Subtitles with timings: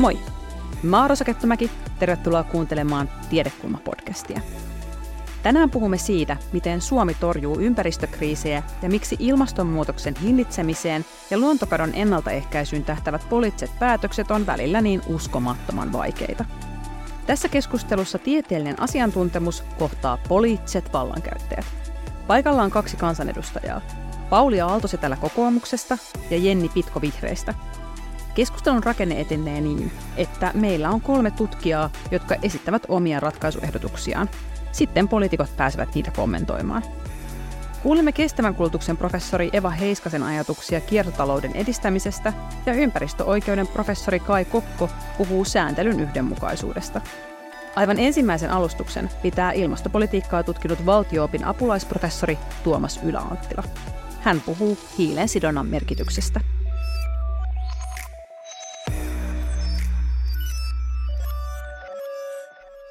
[0.00, 0.18] Moi!
[0.82, 4.40] Mä oon Kettumäki, tervetuloa kuuntelemaan Tiedekulma-podcastia.
[5.42, 13.28] Tänään puhumme siitä, miten Suomi torjuu ympäristökriisejä ja miksi ilmastonmuutoksen hillitsemiseen ja luontokadon ennaltaehkäisyyn tähtävät
[13.28, 16.44] poliittiset päätökset on välillä niin uskomattoman vaikeita.
[17.26, 21.66] Tässä keskustelussa tieteellinen asiantuntemus kohtaa poliittiset vallankäyttäjät.
[22.26, 23.80] Paikalla on kaksi kansanedustajaa,
[24.30, 25.98] Pauli Aaltosetälä kokoomuksesta
[26.30, 27.54] ja Jenni Pitko vihreistä.
[28.40, 34.28] Keskustelun rakenne etenee niin, että meillä on kolme tutkijaa, jotka esittävät omia ratkaisuehdotuksiaan.
[34.72, 36.82] Sitten poliitikot pääsevät niitä kommentoimaan.
[37.82, 42.32] Kuulimme kestävän kulutuksen professori Eva Heiskasen ajatuksia kiertotalouden edistämisestä
[42.66, 47.00] ja ympäristöoikeuden professori Kai Kokko puhuu sääntelyn yhdenmukaisuudesta.
[47.76, 53.62] Aivan ensimmäisen alustuksen pitää ilmastopolitiikkaa tutkinut valtioopin apulaisprofessori Tuomas Yläanttila.
[54.20, 56.40] Hän puhuu hiilen sidonnan merkityksestä.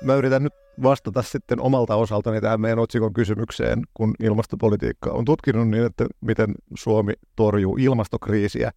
[0.04, 5.68] Mä yritän nyt vastata sitten omalta osaltani tähän meidän otsikon kysymykseen, kun ilmastopolitiikka on tutkinut
[5.70, 8.72] niin, että miten Suomi torjuu ilmastokriisiä.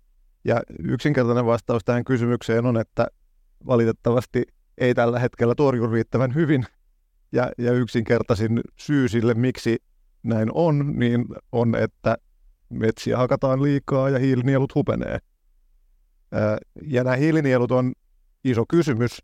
[0.44, 3.06] Ja yksinkertainen vastaus tähän kysymykseen on, että
[3.66, 4.42] valitettavasti
[4.78, 6.64] ei tällä hetkellä torju riittävän hyvin.
[7.32, 9.76] Ja, ja yksinkertaisin syy sille, miksi
[10.22, 12.16] näin on, niin on, että
[12.68, 15.18] metsiä hakataan liikaa ja hiilinielut hupenee.
[16.82, 17.92] Ja nämä hiilinielut on
[18.44, 19.18] iso kysymys,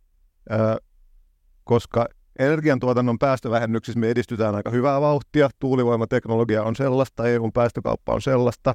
[1.69, 2.06] koska
[2.38, 5.50] energiantuotannon päästövähennyksissä me edistytään aika hyvää vauhtia.
[5.58, 8.75] Tuulivoimateknologia on sellaista, EUn päästökauppa on sellaista.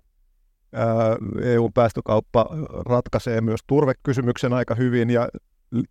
[1.41, 2.45] EUn päästökauppa
[2.85, 5.29] ratkaisee myös turvekysymyksen aika hyvin ja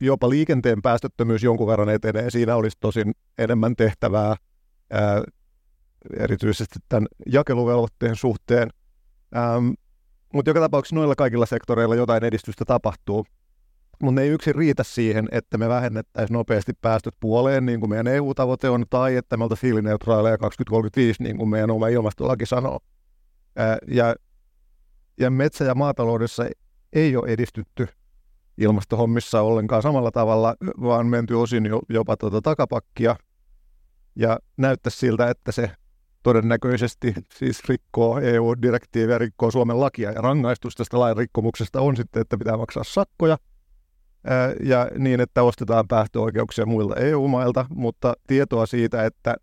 [0.01, 2.31] jopa liikenteen päästöttömyys jonkun verran etenee.
[2.31, 4.37] Siinä olisi tosin enemmän tehtävää
[6.17, 8.71] erityisesti tämän jakeluvelvoitteen suhteen.
[10.35, 13.27] Mutta joka tapauksessa noilla kaikilla sektoreilla jotain edistystä tapahtuu.
[14.03, 18.07] Mutta ne ei yksin riitä siihen, että me vähennettäisiin nopeasti päästöt puoleen, niin kuin meidän
[18.07, 22.81] EU-tavoite on, tai että me oltaisiin hiilineutraaleja 2035, niin kuin meidän oma ilmastolaki sanoo.
[23.57, 24.15] Ää, ja,
[25.21, 26.45] ja metsä- ja maataloudessa
[26.93, 27.89] ei ole edistytty
[28.59, 33.17] ilmastohommissa ollenkaan samalla tavalla, vaan menty osin jopa tuota takapakkia.
[34.17, 35.71] Ja näyttäisi siltä, että se
[36.23, 42.39] todennäköisesti siis rikkoo EU-direktiiviä, rikkoo Suomen lakia ja rangaistus tästä lain rikkomuksesta on sitten, että
[42.39, 43.39] pitää maksaa sakkoja
[44.63, 49.35] ja niin, että ostetaan päästöoikeuksia muilta EU-mailta, mutta tietoa siitä, että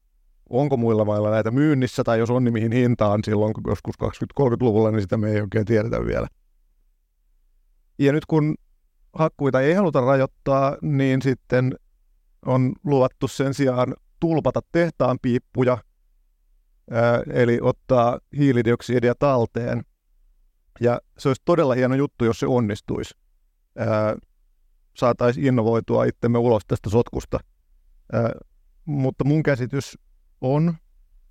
[0.50, 5.02] onko muilla mailla näitä myynnissä tai jos on, niin mihin hintaan silloin joskus 20-30-luvulla, niin
[5.02, 6.28] sitä me ei oikein tiedetä vielä.
[8.00, 8.56] Ja nyt kun
[9.14, 11.76] hakkuita ei haluta rajoittaa, niin sitten
[12.46, 15.78] on luvattu sen sijaan tulpata tehtaan piippuja
[17.34, 19.84] eli ottaa hiilidioksidia talteen.
[20.80, 23.14] Ja se olisi todella hieno juttu, jos se onnistuisi.
[24.98, 27.40] Saataisiin innovoitua itsemme ulos tästä sotkusta.
[28.86, 29.98] Mutta mun käsitys
[30.42, 30.74] on,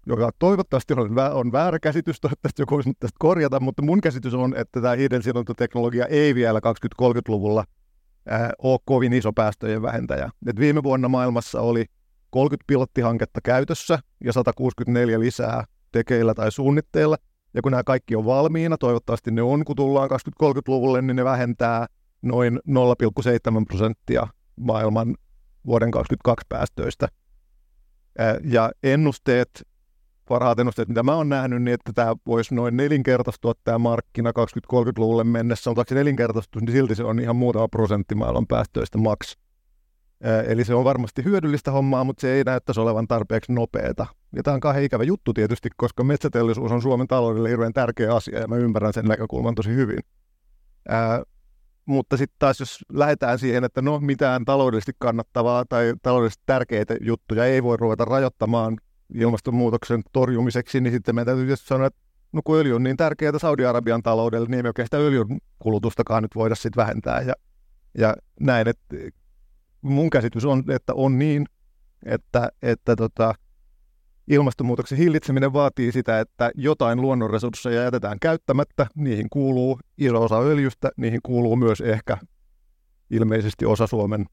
[0.07, 4.57] joka toivottavasti on, on väärä käsitys, toivottavasti joku voisi tästä korjata, mutta mun käsitys on,
[4.57, 6.61] että tämä hiidensidontateknologia ei vielä
[7.01, 7.65] 2030-luvulla
[8.59, 10.31] ole kovin iso päästöjen vähentäjä.
[10.47, 11.85] Et viime vuonna maailmassa oli
[12.31, 17.17] 30 pilottihanketta käytössä ja 164 lisää tekeillä tai suunnitteilla.
[17.55, 21.87] Ja kun nämä kaikki on valmiina, toivottavasti ne on, kun tullaan 2030-luvulle, niin ne vähentää
[22.23, 25.17] noin 0,7 prosenttia maailman
[25.67, 27.09] vuoden 2022 päästöistä.
[28.45, 29.67] Ja ennusteet,
[30.29, 35.25] parhaat ennusteet, mitä mä oon nähnyt, niin että tämä voisi noin nelinkertaistua tämä markkina 2030-luvulle
[35.25, 39.39] mennessä, mutta se nelinkertaistus, niin silti se on ihan muutama prosentti maailman päästöistä maks.
[40.47, 44.07] Eli se on varmasti hyödyllistä hommaa, mutta se ei näyttäisi olevan tarpeeksi nopeata.
[44.37, 48.39] Ja tämä on kahden ikävä juttu tietysti, koska metsäteollisuus on Suomen taloudelle hirveän tärkeä asia
[48.39, 49.99] ja mä ymmärrän sen näkökulman tosi hyvin.
[50.89, 51.23] Ää,
[51.89, 57.45] mutta sitten taas jos lähdetään siihen, että no mitään taloudellisesti kannattavaa tai taloudellisesti tärkeitä juttuja
[57.45, 58.77] ei voi ruveta rajoittamaan
[59.15, 62.01] ilmastonmuutoksen torjumiseksi, niin sitten meidän täytyy tietysti sanoa, että
[62.33, 65.27] no kun öljy on niin tärkeää Saudi-Arabian taloudelle, niin ei oikein sitä öljyn
[65.59, 67.21] kulutustakaan nyt voida sitten vähentää.
[67.21, 67.35] Ja,
[67.99, 68.97] ja näin, että
[69.83, 71.47] mun käsitys on, että on niin,
[72.07, 73.35] että, että tota,
[74.29, 78.87] ilmastonmuutoksen hillitseminen vaatii sitä, että jotain luonnonresursseja jätetään käyttämättä.
[78.95, 82.17] Niihin kuuluu iso osa öljystä, niihin kuuluu myös ehkä
[83.11, 84.27] ilmeisesti osa Suomen,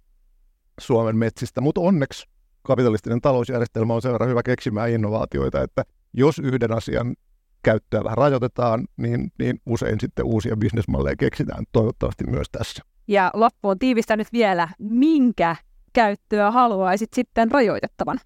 [0.79, 1.61] Suomen metsistä.
[1.61, 2.27] Mutta onneksi
[2.63, 5.83] kapitalistinen talousjärjestelmä on sen verran hyvä keksimään innovaatioita, että
[6.13, 7.15] jos yhden asian
[7.63, 12.83] käyttöä vähän rajoitetaan, niin, niin usein sitten uusia bisnesmalleja keksitään, toivottavasti myös tässä.
[13.07, 15.55] Ja loppuun tiivistänyt vielä, minkä
[15.93, 18.19] käyttöä haluaisit sitten rajoitettavan?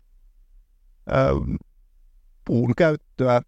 [1.13, 1.55] Ähm,
[2.45, 3.41] puun käyttöä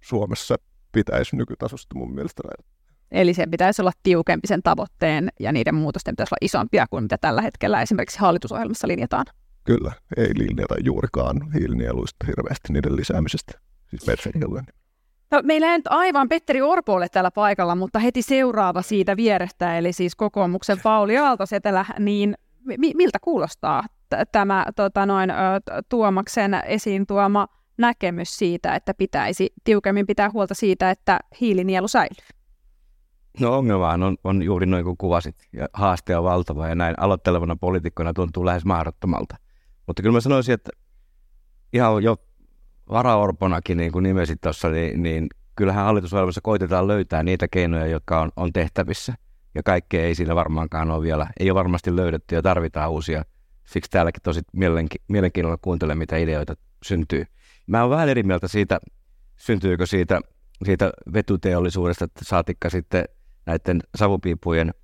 [0.00, 0.56] Suomessa
[0.92, 2.76] pitäisi nykytasosta mun mielestä rajoittaa.
[3.10, 7.18] Eli se pitäisi olla tiukempi sen tavoitteen ja niiden muutosten pitäisi olla isompia kuin mitä
[7.18, 9.26] tällä hetkellä esimerkiksi hallitusohjelmassa linjataan.
[9.64, 13.52] Kyllä, ei linjata juurikaan hiilinieluista hirveästi niiden lisäämisestä,
[13.90, 14.06] siis.
[15.30, 19.78] No, meillä ei nyt aivan Petteri Orpo ole täällä paikalla, mutta heti seuraava siitä vierestä,
[19.78, 22.34] eli siis kokoomuksen Pauli Aaltosetelä, niin
[22.64, 23.82] mi- miltä kuulostaa
[24.32, 25.30] tämä tota noin,
[25.88, 27.46] Tuomaksen esiin tuoma
[27.78, 32.26] näkemys siitä, että pitäisi tiukemmin pitää huolta siitä, että hiilinielu säilyy?
[33.40, 37.56] No ongelmahan on, on juuri noin kuin kuvasit, ja haaste on valtava, ja näin aloittelevana
[37.56, 39.36] poliitikkona tuntuu lähes mahdottomalta.
[39.86, 40.70] Mutta kyllä mä sanoisin, että
[41.72, 42.16] ihan jo
[42.90, 45.26] varaorponakin, niin kuin nimesit tuossa, niin, niin
[45.56, 49.14] kyllähän hallitusohjelmassa koitetaan löytää niitä keinoja, jotka on, on tehtävissä.
[49.54, 53.24] Ja kaikkea ei siinä varmaankaan ole vielä, ei ole varmasti löydetty ja tarvitaan uusia.
[53.66, 57.24] Siksi täälläkin tosi mielenki- mielenkiinnolla kuuntelen, mitä ideoita syntyy.
[57.66, 58.80] Mä oon vähän eri mieltä siitä,
[59.36, 60.20] syntyykö siitä,
[60.64, 63.04] siitä vetuteollisuudesta, että saatikka sitten
[63.46, 64.74] näiden savupiipujen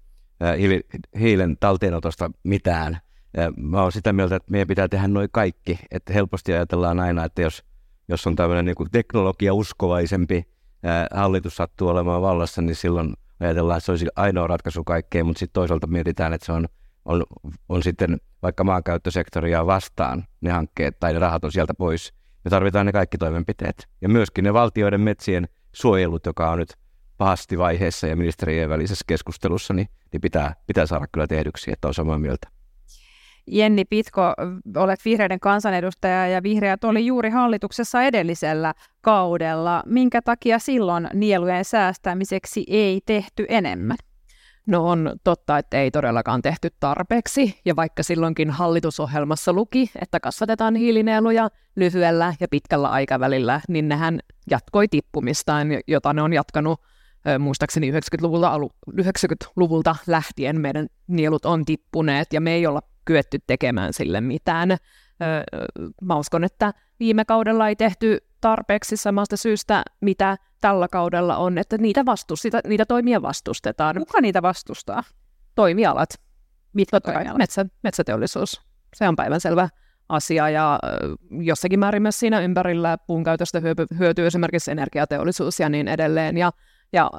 [0.58, 0.80] hiili,
[1.20, 2.98] hiilen talteenotosta mitään.
[3.56, 5.78] Mä oon sitä mieltä, että meidän pitää tehdä noin kaikki.
[5.90, 7.64] Että helposti ajatellaan aina, että jos,
[8.08, 10.44] jos on tämmöinen niin teknologia-uskovaisempi
[11.14, 15.54] hallitus sattuu olemaan vallassa, niin silloin ajatellaan, että se olisi ainoa ratkaisu kaikkeen, mutta sitten
[15.54, 16.68] toisaalta mietitään, että se on,
[17.04, 17.24] on,
[17.68, 22.12] on sitten vaikka maankäyttösektoria vastaan ne hankkeet tai ne rahat on sieltä pois.
[22.44, 23.88] Me tarvitaan ne kaikki toimenpiteet.
[24.00, 26.74] Ja myöskin ne valtioiden metsien suojelut, joka on nyt
[27.18, 31.94] pahasti vaiheessa ja ministerien välisessä keskustelussa, niin, niin pitää, pitää saada kyllä tehdyksi, että on
[31.94, 32.48] samaa mieltä.
[33.46, 34.22] Jenni Pitko,
[34.76, 39.82] olet vihreiden kansanedustaja ja vihreät oli juuri hallituksessa edellisellä kaudella.
[39.86, 43.96] Minkä takia silloin nielujen säästämiseksi ei tehty enemmän?
[44.66, 50.74] No on totta, että ei todellakaan tehty tarpeeksi, ja vaikka silloinkin hallitusohjelmassa luki, että kasvatetaan
[50.74, 54.20] hiilinieluja lyhyellä ja pitkällä aikavälillä, niin nehän
[54.50, 56.80] jatkoi tippumistaan, jota ne on jatkanut
[57.38, 58.58] muistaakseni 90-luvulta,
[59.00, 64.76] 90-luvulta lähtien meidän nielut on tippuneet ja me ei olla kyetty tekemään sille mitään.
[66.02, 71.78] Mä uskon, että viime kaudella ei tehty tarpeeksi samasta syystä, mitä tällä kaudella on, että
[71.78, 72.04] niitä,
[72.34, 73.96] sitä, niitä toimia vastustetaan.
[73.98, 75.02] Kuka niitä vastustaa?
[75.54, 76.10] Toimialat.
[76.72, 77.38] Mitkä toimialat?
[77.38, 78.62] Metsä, metsäteollisuus.
[78.94, 79.68] Se on päivänselvä
[80.08, 80.78] asia ja
[81.30, 83.62] jossakin määrin myös siinä ympärillä puun käytöstä
[83.98, 86.38] hyötyy esimerkiksi energiateollisuus ja niin edelleen.
[86.38, 86.52] Ja,
[86.92, 87.10] ja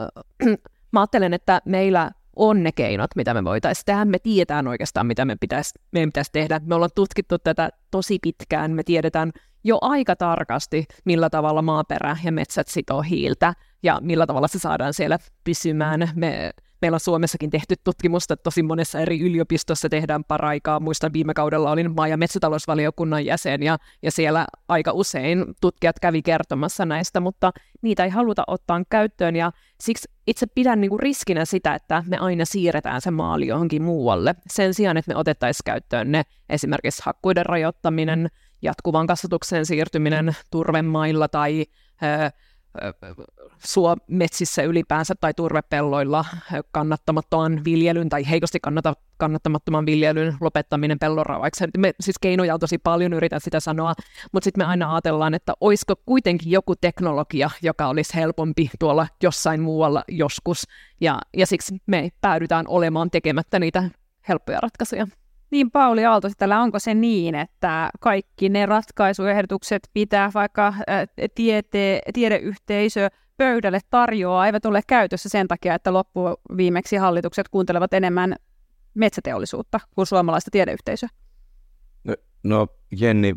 [0.91, 4.05] mä ajattelen, että meillä on ne keinot, mitä me voitaisiin tehdä.
[4.05, 6.61] Me tiedetään oikeastaan, mitä me pitäisi, meidän pitäisi tehdä.
[6.65, 8.71] Me ollaan tutkittu tätä tosi pitkään.
[8.71, 9.31] Me tiedetään
[9.63, 14.93] jo aika tarkasti, millä tavalla maaperä ja metsät sitoo hiiltä ja millä tavalla se saadaan
[14.93, 16.09] siellä pysymään.
[16.15, 20.79] Me meillä on Suomessakin tehty tutkimusta, tosi monessa eri yliopistossa tehdään paraikaa.
[20.79, 26.21] Muistan viime kaudella olin maa- ja metsätalousvaliokunnan jäsen ja, ja siellä aika usein tutkijat kävi
[26.21, 27.51] kertomassa näistä, mutta
[27.81, 29.51] niitä ei haluta ottaa käyttöön ja
[29.81, 34.35] siksi itse pidän niin kuin riskinä sitä, että me aina siirretään se maali johonkin muualle
[34.47, 38.29] sen sijaan, että me otettaisiin käyttöön ne esimerkiksi hakkuiden rajoittaminen,
[38.63, 41.65] jatkuvan kasvatukseen siirtyminen turvemailla tai
[44.07, 46.25] metsissä ylipäänsä tai turvepelloilla
[46.71, 51.65] kannattamattoman viljelyn tai heikosti kannata, kannattamattoman viljelyn lopettaminen pellorauhaksi.
[51.77, 53.93] Me siis keinoja on tosi paljon, yritän sitä sanoa,
[54.31, 59.61] mutta sitten me aina ajatellaan, että olisiko kuitenkin joku teknologia, joka olisi helpompi tuolla jossain
[59.61, 60.63] muualla joskus,
[61.01, 63.83] ja, ja siksi me päädytään olemaan tekemättä niitä
[64.27, 65.07] helppoja ratkaisuja.
[65.53, 70.73] Niin Pauli Aalto, tällä onko se niin, että kaikki ne ratkaisuehdotukset pitää vaikka
[71.35, 78.35] tiete, tiedeyhteisö pöydälle tarjoaa, eivät ole käytössä sen takia, että loppuviimeksi hallitukset kuuntelevat enemmän
[78.93, 81.09] metsäteollisuutta kuin suomalaista tiedeyhteisöä?
[82.03, 82.67] No, no
[82.99, 83.35] Jenni,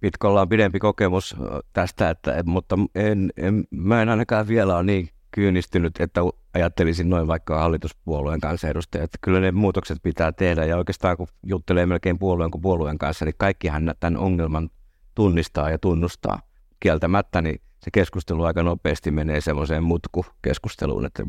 [0.00, 1.36] Pitkolla on pidempi kokemus
[1.72, 6.20] tästä, että, mutta en, en, mä en ainakaan vielä ole niin kyynistynyt, että
[6.58, 11.26] ajattelisin noin vaikka hallituspuolueen kanssa edustaja, että kyllä ne muutokset pitää tehdä ja oikeastaan kun
[11.46, 14.70] juttelee melkein puolueen kuin puolueen kanssa, niin kaikkihan tämän ongelman
[15.14, 16.40] tunnistaa ja tunnustaa.
[16.80, 21.22] Kieltämättä niin se keskustelu aika nopeasti menee semmoiseen mutkukeskusteluun, että,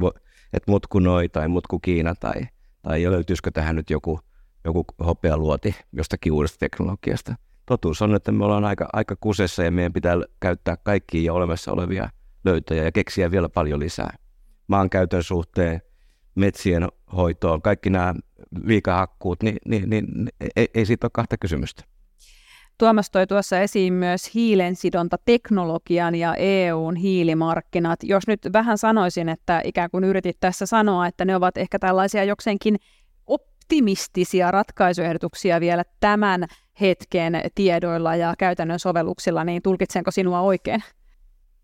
[0.53, 2.41] että mutku noi tai mutku Kiina tai,
[2.81, 4.19] tai löytyisikö tähän nyt joku,
[4.65, 7.35] joku hopealuoti jostakin uudesta teknologiasta.
[7.65, 11.71] Totuus on, että me ollaan aika, aika kusessa ja meidän pitää käyttää kaikkia jo olemassa
[11.71, 12.09] olevia
[12.45, 14.17] löytöjä ja keksiä vielä paljon lisää.
[14.69, 15.81] Maankäytön suhteen,
[16.35, 18.15] metsien hoitoon, kaikki nämä
[18.63, 20.05] liikahakkuut, niin, niin, niin
[20.55, 21.83] ei, ei siitä ole kahta kysymystä.
[22.77, 27.99] Tuomas toi tuossa esiin myös hiilensidontateknologian ja EUn hiilimarkkinat.
[28.03, 32.23] Jos nyt vähän sanoisin, että ikään kuin yritit tässä sanoa, että ne ovat ehkä tällaisia
[32.23, 32.75] jokseenkin
[33.27, 36.45] optimistisia ratkaisuehdotuksia vielä tämän
[36.81, 40.83] hetken tiedoilla ja käytännön sovelluksilla, niin tulkitsenko sinua oikein?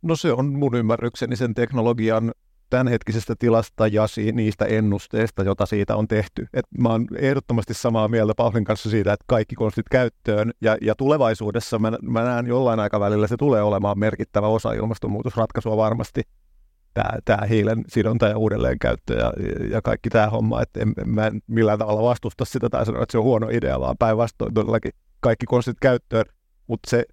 [0.01, 2.31] No se on mun ymmärrykseni sen teknologian
[2.69, 6.47] tämänhetkisestä tilasta ja niistä ennusteista, jota siitä on tehty.
[6.53, 10.95] Et mä oon ehdottomasti samaa mieltä Paulin kanssa siitä, että kaikki konstit käyttöön ja, ja
[10.95, 16.21] tulevaisuudessa mä, mä näen jollain aikavälillä se tulee olemaan merkittävä osa ilmastonmuutosratkaisua varmasti
[16.93, 19.33] tämä, tämä hiilen sidonta ja uudelleenkäyttö ja,
[19.71, 23.11] ja kaikki tämä homma, että en, mä en millään tavalla vastusta sitä tai sano, että
[23.11, 26.25] se on huono idea, vaan päinvastoin todellakin kaikki konstit käyttöön,
[26.67, 27.05] mutta se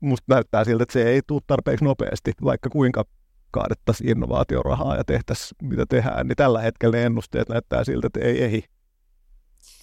[0.00, 3.04] musta näyttää siltä, että se ei tule tarpeeksi nopeasti, vaikka kuinka
[3.52, 8.44] kaadettaisiin innovaatiorahaa ja tehtäisiin mitä tehdään, niin tällä hetkellä ne ennusteet näyttää siltä, että ei
[8.44, 8.62] ehdi.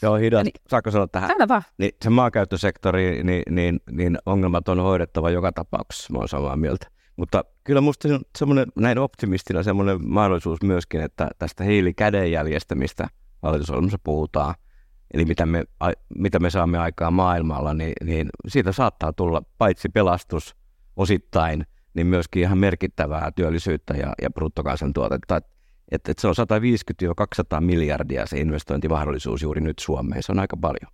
[0.02, 0.44] Joo, hidas.
[0.44, 1.30] Niin, Saako sanoa tähän?
[1.30, 1.64] Aina vaan.
[1.78, 6.88] Niin, se maankäyttösektori, niin, niin, niin ongelmat on hoidettava joka tapauksessa, mä olen samaa mieltä.
[7.16, 13.08] Mutta kyllä minusta se on semmoinen, näin optimistina semmoinen mahdollisuus myöskin, että tästä hiilikädenjäljestä, mistä
[13.42, 14.56] hallitusohjelmassa puhutaan,
[15.14, 19.90] eli mitä me, a, mitä me saamme aikaa maailmalla, niin, niin siitä saattaa tulla paitsi
[19.90, 20.56] pelastus
[20.96, 25.38] osittain, niin myöskin ihan merkittävää työllisyyttä ja, ja bruttokansantuotetta.
[25.38, 25.46] Et,
[25.92, 26.36] et, et se on
[27.58, 30.92] 150-200 miljardia se investointimahdollisuus juuri nyt Suomeen, se on aika paljon.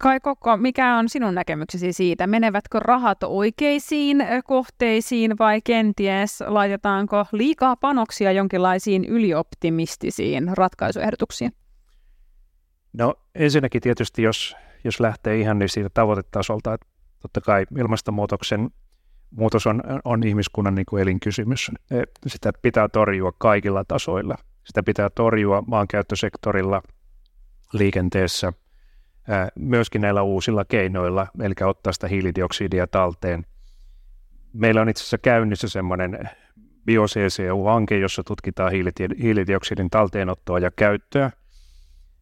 [0.00, 2.26] Kai Kokko, mikä on sinun näkemyksesi siitä?
[2.26, 11.52] Menevätkö rahat oikeisiin kohteisiin vai kenties laitetaanko liikaa panoksia jonkinlaisiin ylioptimistisiin ratkaisuehdotuksiin?
[12.92, 16.86] No ensinnäkin tietysti, jos, jos lähtee ihan niin siitä tavoitetasolta, että
[17.22, 18.70] totta kai ilmastonmuutoksen
[19.30, 21.70] muutos on, on ihmiskunnan niin kuin elinkysymys.
[21.90, 24.34] E, sitä pitää torjua kaikilla tasoilla.
[24.64, 26.82] Sitä pitää torjua maankäyttösektorilla,
[27.72, 28.52] liikenteessä–
[29.54, 33.46] myöskin näillä uusilla keinoilla, eli ottaa sitä hiilidioksidia talteen.
[34.52, 36.18] Meillä on itse asiassa käynnissä semmoinen
[36.86, 38.72] BioCCU-hanke, jossa tutkitaan
[39.22, 41.30] hiilidioksidin talteenottoa ja käyttöä.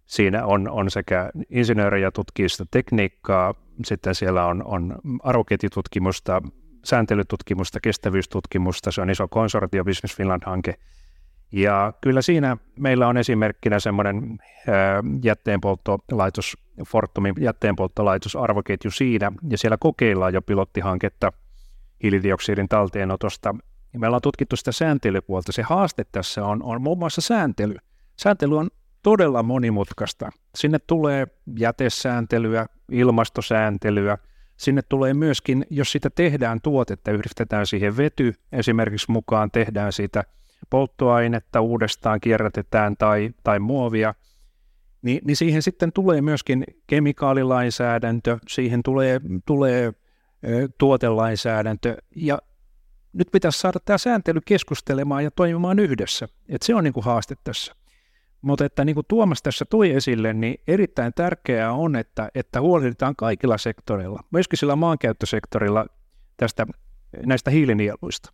[0.06, 6.42] Siinä on, on sekä insinöörejä tutkii sitä tekniikkaa, sitten siellä on, on arvoketjututkimusta,
[6.84, 10.74] sääntelytutkimusta, kestävyystutkimusta, se on iso konsortio Business Finland-hanke–
[11.54, 14.38] ja kyllä siinä meillä on esimerkkinä semmoinen
[15.24, 21.32] jätteenpolttolaitos, Fortumin jätteenpolttolaitos arvoketju siinä, ja siellä kokeillaan jo pilottihanketta
[22.02, 23.54] hiilidioksidin talteenotosta.
[23.92, 25.52] Ja me ollaan tutkittu sitä sääntelypuolta.
[25.52, 27.76] Se haaste tässä on, on muun muassa sääntely.
[28.16, 28.70] Sääntely on
[29.02, 30.30] todella monimutkaista.
[30.54, 31.26] Sinne tulee
[31.58, 34.18] jätesääntelyä, ilmastosääntelyä,
[34.56, 40.24] Sinne tulee myöskin, jos sitä tehdään tuotetta, yhdistetään siihen vety esimerkiksi mukaan, tehdään siitä–
[40.70, 44.14] polttoainetta uudestaan kierrätetään tai, tai muovia,
[45.02, 49.92] niin, niin siihen sitten tulee myöskin kemikaalilainsäädäntö, siihen tulee, tulee
[50.78, 52.38] tuotelainsäädäntö ja
[53.12, 56.28] nyt pitäisi saada tämä sääntely keskustelemaan ja toimimaan yhdessä.
[56.48, 57.74] Et se on niin kuin haaste tässä.
[58.44, 63.16] Mutta että niin kuin Tuomas tässä toi esille, niin erittäin tärkeää on, että, että huolehditaan
[63.16, 65.86] kaikilla sektoreilla, myöskin sillä maankäyttösektorilla
[66.36, 66.66] tästä,
[67.26, 68.32] näistä hiilinieluista.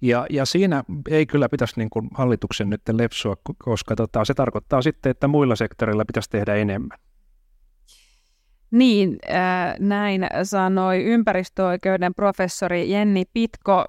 [0.00, 4.82] Ja, ja siinä ei kyllä pitäisi niin kuin hallituksen nyt lepsua, koska tota, se tarkoittaa
[4.82, 6.98] sitten, että muilla sektoreilla pitäisi tehdä enemmän.
[8.70, 13.78] Niin, äh, näin sanoi ympäristöoikeuden professori Jenni Pitko.
[13.78, 13.86] Äh,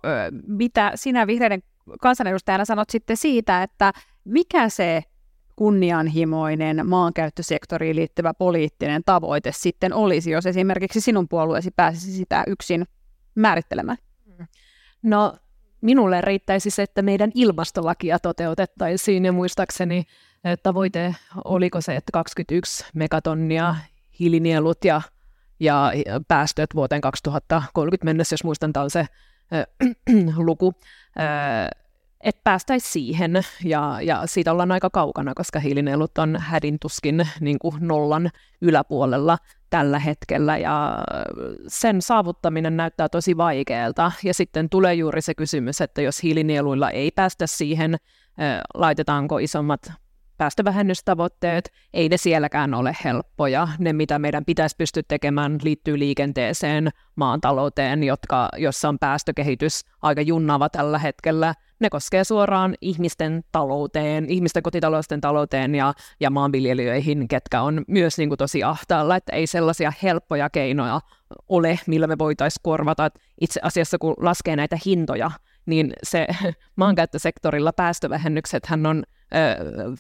[0.48, 1.64] mitä sinä vihreiden
[2.02, 3.92] kansanedustajana sanot sitten siitä, että
[4.26, 5.04] mikä se
[5.56, 12.86] kunnianhimoinen maankäyttösektoriin liittyvä poliittinen tavoite sitten olisi, jos esimerkiksi sinun puolueesi pääsisi sitä yksin
[13.36, 13.98] määrittelemään?
[15.04, 15.38] No
[15.82, 20.04] minulle riittäisi se, että meidän ilmastolakia toteutettaisiin ja muistaakseni
[20.64, 23.76] tavoite oliko se, että 21 megatonnia
[24.20, 25.02] hiilinielut ja,
[25.60, 25.92] ja
[26.28, 29.66] päästöt vuoteen 2030 mennessä, jos muistan, tämä on se äh,
[30.38, 30.74] luku,
[31.20, 31.81] äh,
[32.24, 37.76] että päästäisiin siihen, ja, ja siitä ollaan aika kaukana, koska hiilinielut on hädintuskin niin kuin
[37.80, 38.30] nollan
[38.62, 39.38] yläpuolella
[39.70, 40.98] tällä hetkellä ja
[41.68, 44.12] sen saavuttaminen näyttää tosi vaikealta.
[44.24, 47.96] Ja sitten tulee juuri se kysymys, että jos hiilinieluilla ei päästä siihen,
[48.74, 49.92] laitetaanko isommat
[50.42, 53.68] päästövähennystavoitteet, ei ne sielläkään ole helppoja.
[53.80, 60.70] Ne, mitä meidän pitäisi pystyä tekemään, liittyy liikenteeseen, maantalouteen, jotka, jossa on päästökehitys aika junnava
[60.70, 61.54] tällä hetkellä.
[61.80, 68.30] Ne koskee suoraan ihmisten talouteen, ihmisten kotitalousten talouteen ja, ja maanviljelijöihin, ketkä on myös niin
[68.30, 71.02] kuin tosi ahtaalla, että ei sellaisia helppoja keinoja
[71.50, 73.12] ole, millä me voitaisiin korvata.
[73.42, 75.32] Itse asiassa kun laskee näitä hintoja,
[75.66, 76.28] niin se
[76.76, 79.04] maankäyttösektorilla päästövähennykset hän on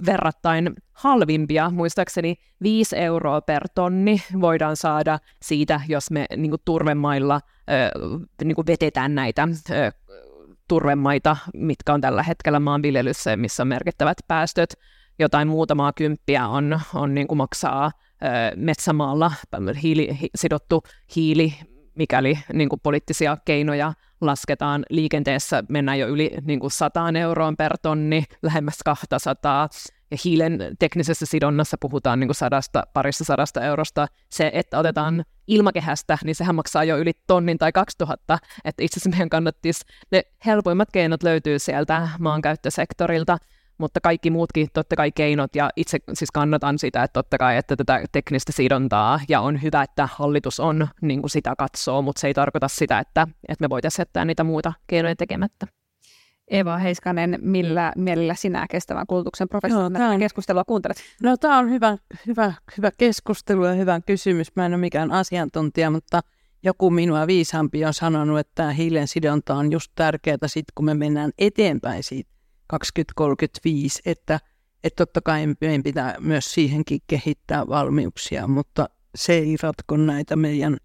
[0.06, 1.70] verrattain halvimpia.
[1.70, 8.00] Muistaakseni 5 euroa per tonni voidaan saada siitä, jos me niin kuin turvemailla ö,
[8.44, 9.91] niin kuin vetetään näitä ö,
[10.68, 14.74] turvemaita, mitkä on tällä hetkellä maanviljelyssä, missä on merkittävät päästöt.
[15.20, 19.32] Jotain muutamaa kymppiä on, on niin kuin maksaa ö, metsämaalla
[19.84, 20.84] hiili, hi, sidottu
[21.15, 21.53] hiili
[21.95, 27.77] mikäli niin kuin poliittisia keinoja lasketaan liikenteessä, mennään jo yli niin kuin 100 euroon per
[27.81, 29.69] tonni, lähemmäs 200,
[30.12, 34.07] ja hiilen teknisessä sidonnassa puhutaan niin kuin sadasta, parissa sadasta eurosta.
[34.29, 39.10] Se, että otetaan ilmakehästä, niin sehän maksaa jo yli tonnin tai 2000, että itse asiassa
[39.10, 43.38] meidän kannattisi, ne helpoimmat keinot löytyy sieltä maankäyttösektorilta,
[43.78, 47.75] mutta kaikki muutkin totta kai keinot, ja itse siis kannatan sitä, että totta kai, että
[47.75, 52.28] tätä teknistä sidontaa, ja on hyvä, että hallitus on niin kuin sitä katsoo, mutta se
[52.28, 55.68] ei tarkoita sitä, että, että me voitaisiin jättää niitä muita keinoja tekemättä.
[56.48, 60.20] Eva Heiskanen, millä mielellä sinä kestävän kulutuksen professorina on...
[60.20, 60.98] keskustelua kuuntelet?
[61.24, 61.98] No tämä on hyvä,
[62.28, 64.56] hyvä, hyvä keskustelu ja hyvä kysymys.
[64.56, 66.22] Mä en ole mikään asiantuntija, mutta
[66.63, 71.32] joku minua viisaampi on sanonut, että hiilen sidonta on just tärkeää sitten, kun me mennään
[71.38, 72.32] eteenpäin siitä
[72.72, 74.40] 2035, että,
[74.84, 80.78] että totta kai meidän pitää myös siihenkin kehittää valmiuksia, mutta se ei ratko näitä meidän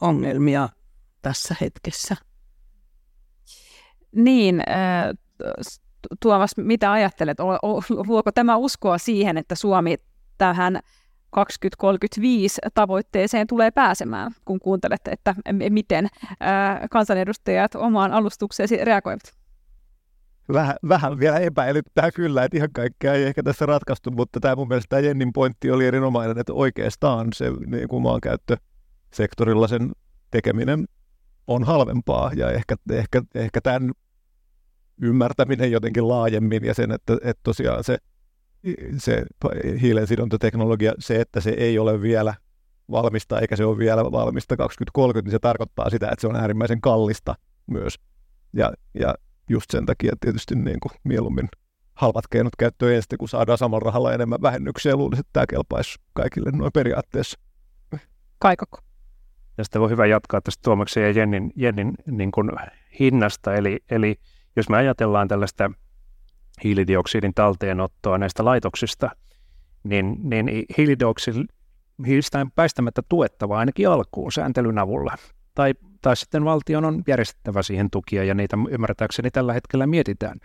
[0.00, 0.68] ongelmia
[1.22, 2.16] tässä hetkessä.
[4.12, 4.62] Niin,
[6.20, 7.38] Tuomas, mitä ajattelet?
[8.06, 9.96] Luoko tämä uskoa siihen, että Suomi
[10.38, 10.80] tähän
[11.30, 15.34] 2035 tavoitteeseen tulee pääsemään, kun kuuntelette, että
[15.68, 16.08] miten
[16.90, 19.43] kansanedustajat omaan alustukseesi reagoivat?
[20.52, 24.68] Vähän, vähän vielä epäilyttää kyllä, että ihan kaikkea ei ehkä tässä ratkaistu, mutta tämä mun
[24.68, 29.92] mielestä tämä Jennin pointti oli erinomainen, että oikeastaan se niin kuin maankäyttösektorilla sen
[30.30, 30.84] tekeminen
[31.46, 33.92] on halvempaa ja ehkä, ehkä, ehkä tämän
[35.02, 37.98] ymmärtäminen jotenkin laajemmin ja sen, että, että tosiaan se,
[38.98, 39.24] se
[39.80, 42.34] hiilensidontateknologia, se, että se ei ole vielä
[42.90, 46.80] valmista eikä se ole vielä valmista 2030, niin se tarkoittaa sitä, että se on äärimmäisen
[46.80, 47.34] kallista
[47.66, 47.94] myös.
[48.52, 49.14] Ja, ja
[49.48, 51.48] just sen takia tietysti niin kuin mieluummin
[51.94, 54.96] halvat keinot käyttöön ensin, kun saadaan samalla rahalla enemmän vähennyksiä.
[54.96, 57.38] Luulisin, että tämä kelpaisi kaikille noin periaatteessa.
[58.38, 58.78] Kaikako.
[59.56, 62.50] Tästä voi hyvä jatkaa tästä Tuomaksen ja Jennin, Jennin niin kuin
[63.00, 63.54] hinnasta.
[63.54, 64.16] Eli, eli
[64.56, 65.70] jos me ajatellaan tällaista
[66.64, 69.10] hiilidioksidin talteenottoa näistä laitoksista,
[69.84, 71.48] niin, niin hiilidioksidin
[72.06, 75.14] hiilistä on päästämättä tuettava ainakin alkuun sääntelyn avulla.
[75.54, 80.40] Tai tai sitten valtion on järjestettävä siihen tukia ja niitä ymmärtääkseni tällä hetkellä mietitään.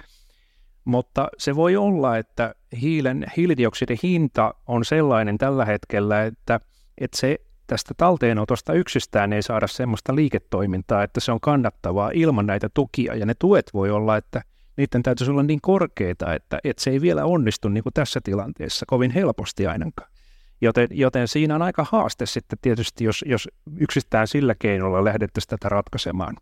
[0.85, 6.59] Mutta se voi olla, että hiilen, hiilidioksidin hinta on sellainen tällä hetkellä, että,
[6.97, 12.69] että se tästä talteenotosta yksistään ei saada semmoista liiketoimintaa, että se on kannattavaa ilman näitä
[12.73, 13.15] tukia.
[13.15, 14.41] Ja ne tuet voi olla, että
[14.77, 18.85] niiden täytyisi olla niin korkeita, että, että se ei vielä onnistu niin kuin tässä tilanteessa
[18.85, 20.11] kovin helposti ainakaan.
[20.61, 25.69] Joten, joten siinä on aika haaste sitten tietysti, jos, jos yksistään sillä keinolla lähdettäisiin tätä
[25.69, 26.35] ratkaisemaan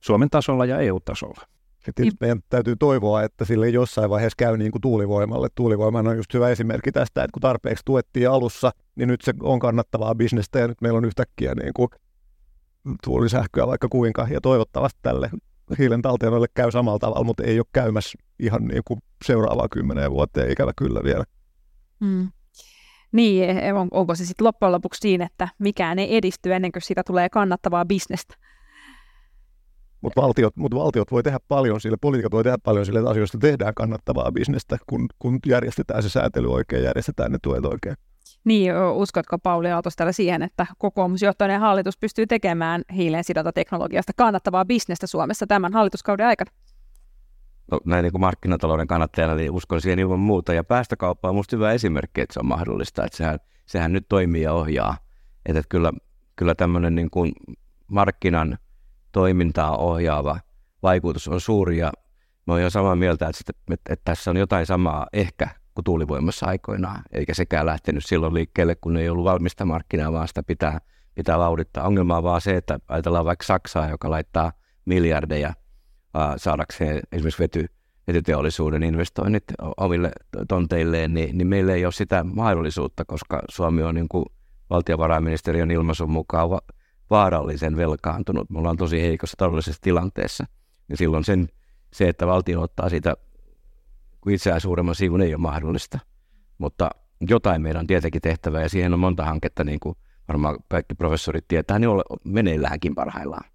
[0.00, 1.40] Suomen tasolla ja EU-tasolla.
[1.86, 5.48] Ja tietysti meidän täytyy toivoa, että sille jossain vaiheessa käy niin kuin tuulivoimalle.
[5.54, 9.58] Tuulivoima on just hyvä esimerkki tästä, että kun tarpeeksi tuettiin alussa, niin nyt se on
[9.58, 11.88] kannattavaa bisnestä ja nyt meillä on yhtäkkiä niin kuin
[13.04, 14.26] tuulisähköä vaikka kuinka.
[14.30, 15.30] Ja toivottavasti tälle
[15.78, 20.50] hiilen talteenolle käy samalla tavalla, mutta ei ole käymässä ihan niin kuin seuraavaa kymmeneen vuoteen
[20.50, 21.24] ikävä kyllä vielä.
[22.00, 22.28] Mm.
[23.14, 26.82] Niin, e, on, onko se sitten loppujen lopuksi niin, että mikään ei edisty ennen kuin
[26.82, 28.34] siitä tulee kannattavaa bisnestä?
[30.00, 33.38] Mutta valtiot, mut valtiot voi tehdä paljon sille, poliitikot voi tehdä paljon sille, että asioista
[33.38, 37.96] tehdään kannattavaa bisnestä, kun, kun järjestetään se säätely oikein, järjestetään ne tuet oikein.
[38.44, 43.24] Niin, uskotko Pauli Aaltostella siihen, että kokoomusjohtoinen hallitus pystyy tekemään hiilen
[43.54, 46.50] teknologiasta kannattavaa bisnestä Suomessa tämän hallituskauden aikana?
[47.70, 50.54] No, näin niin markkinatalouden kannattajana, niin uskon siihen ilman muuta.
[50.54, 54.42] Ja päästökauppa on minusta hyvä esimerkki, että se on mahdollista, että sehän, sehän nyt toimii
[54.42, 54.96] ja ohjaa.
[55.46, 55.92] Että, että kyllä,
[56.36, 57.32] kyllä tämmöinen niin kuin
[57.88, 58.58] markkinan
[59.12, 60.40] toimintaa ohjaava
[60.82, 61.92] vaikutus on suuri ja
[62.46, 63.40] mä jo samaa mieltä, että,
[63.72, 68.74] että, että tässä on jotain samaa ehkä kuin tuulivoimassa aikoinaan, eikä sekään lähtenyt silloin liikkeelle,
[68.74, 70.80] kun ei ollut valmista markkinaa, vaan sitä pitää,
[71.14, 71.86] pitää vauhdittaa.
[71.86, 74.52] Ongelma on vaan se, että ajatellaan vaikka Saksaa, joka laittaa
[74.84, 75.54] miljardeja
[76.36, 77.66] saadakseen esimerkiksi vety,
[78.06, 79.44] vetyteollisuuden investoinnit
[79.76, 80.10] omille
[80.48, 84.24] tonteilleen, niin, niin meillä ei ole sitä mahdollisuutta, koska Suomi on niin kuin
[84.70, 86.60] valtiovarainministeriön ilmaisun mukaan va-
[87.10, 88.50] vaarallisen velkaantunut.
[88.50, 90.44] Me ollaan tosi heikossa taloudellisessa tilanteessa.
[90.88, 91.48] Ja silloin sen,
[91.92, 93.16] se, että valtio ottaa siitä
[94.28, 95.98] itseään suuremman sivun, ei ole mahdollista.
[96.58, 96.90] Mutta
[97.28, 99.96] jotain meidän on tietenkin tehtävä, ja siihen on monta hanketta, niin kuin
[100.28, 101.90] varmaan kaikki professorit tietää, niin
[102.24, 103.53] meneilläänkin parhaillaan.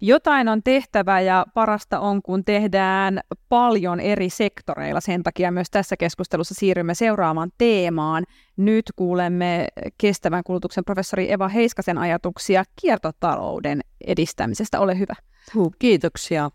[0.00, 5.00] Jotain on tehtävä ja parasta on, kun tehdään paljon eri sektoreilla.
[5.00, 8.24] Sen takia myös tässä keskustelussa siirrymme seuraavaan teemaan.
[8.56, 14.80] Nyt kuulemme kestävän kulutuksen professori Eva Heiskasen ajatuksia kiertotalouden edistämisestä.
[14.80, 15.14] Ole hyvä.
[15.78, 16.50] Kiitoksia.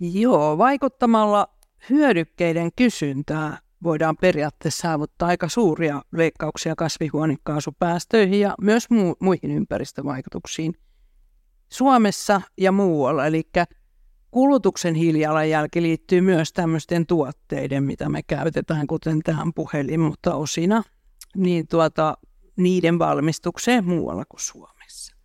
[0.00, 1.48] Joo, vaikuttamalla
[1.90, 10.74] hyödykkeiden kysyntää voidaan periaatteessa saavuttaa aika suuria leikkauksia kasvihuonekaasupäästöihin ja myös mu- muihin ympäristövaikutuksiin–
[11.68, 13.26] Suomessa ja muualla.
[13.26, 13.42] Eli
[14.30, 20.82] kulutuksen hiilijalanjälki liittyy myös tämmöisten tuotteiden, mitä me käytetään, kuten tähän puhelin, mutta osina,
[21.36, 22.16] niin tuota,
[22.56, 25.16] niiden valmistukseen muualla kuin Suomessa.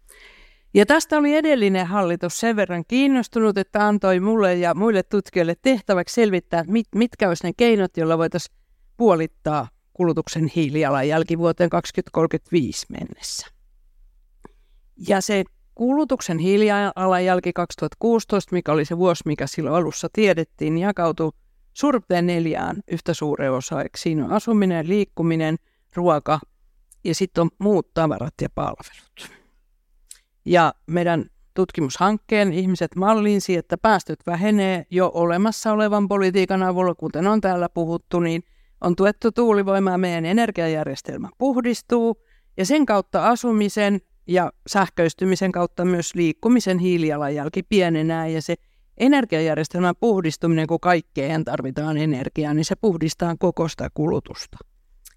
[0.74, 6.16] Ja tästä oli edellinen hallitus sen verran kiinnostunut, että antoi mulle ja muille tutkijoille tehtäväksi
[6.16, 8.58] selvittää, mit, mitkä olisivat ne keinot, joilla voitaisiin
[8.98, 13.48] puolittaa kulutuksen hiilijalanjälki vuoteen 2035 mennessä.
[15.08, 15.44] Ja se
[15.76, 21.32] kulutuksen hiilijalanjälki 2016, mikä oli se vuosi, mikä silloin alussa tiedettiin, jakautui
[21.74, 24.02] suurin neljään yhtä suureen osaiksi.
[24.02, 25.56] Siinä on asuminen, liikkuminen,
[25.96, 26.40] ruoka
[27.04, 29.32] ja sitten on muut tavarat ja palvelut.
[30.46, 37.42] Ja meidän tutkimushankkeen ihmiset mallinsi, että päästöt vähenee jo olemassa olevan politiikan avulla, kuten on
[37.42, 38.44] täällä puhuttu, niin
[38.82, 42.24] on tuettu tuulivoimaa, meidän energiajärjestelmä puhdistuu
[42.58, 44.02] ja sen kautta asumisen
[44.34, 48.56] ja sähköistymisen kautta myös liikkumisen hiilijalanjälki pienenää ja se
[48.98, 54.58] energiajärjestelmän puhdistuminen, kun kaikkeen tarvitaan energiaa, niin se puhdistaa koko sitä kulutusta.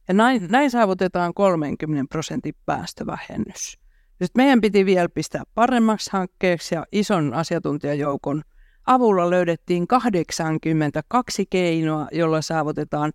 [0.09, 3.79] Ja näin, näin saavutetaan 30 prosentin päästövähennys.
[4.21, 8.43] Nyt meidän piti vielä pistää paremmaksi hankkeeksi ja ison asiantuntijajoukon
[8.87, 13.13] avulla löydettiin 82 keinoa, jolla saavutetaan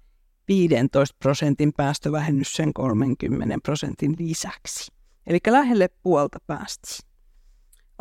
[0.47, 4.98] 15 prosentin päästövähennys sen 30 prosentin lisäksi.
[5.29, 7.09] Eli lähelle puolta päästiin.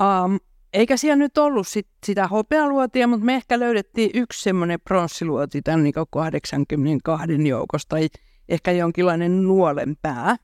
[0.00, 0.38] Um,
[0.72, 5.82] eikä siellä nyt ollut sit sitä hopealuotia, mutta me ehkä löydettiin yksi semmoinen pronssiluoti tämän
[5.82, 8.08] niin 82 joukosta, tai
[8.48, 10.36] ehkä jonkinlainen nuolen pää.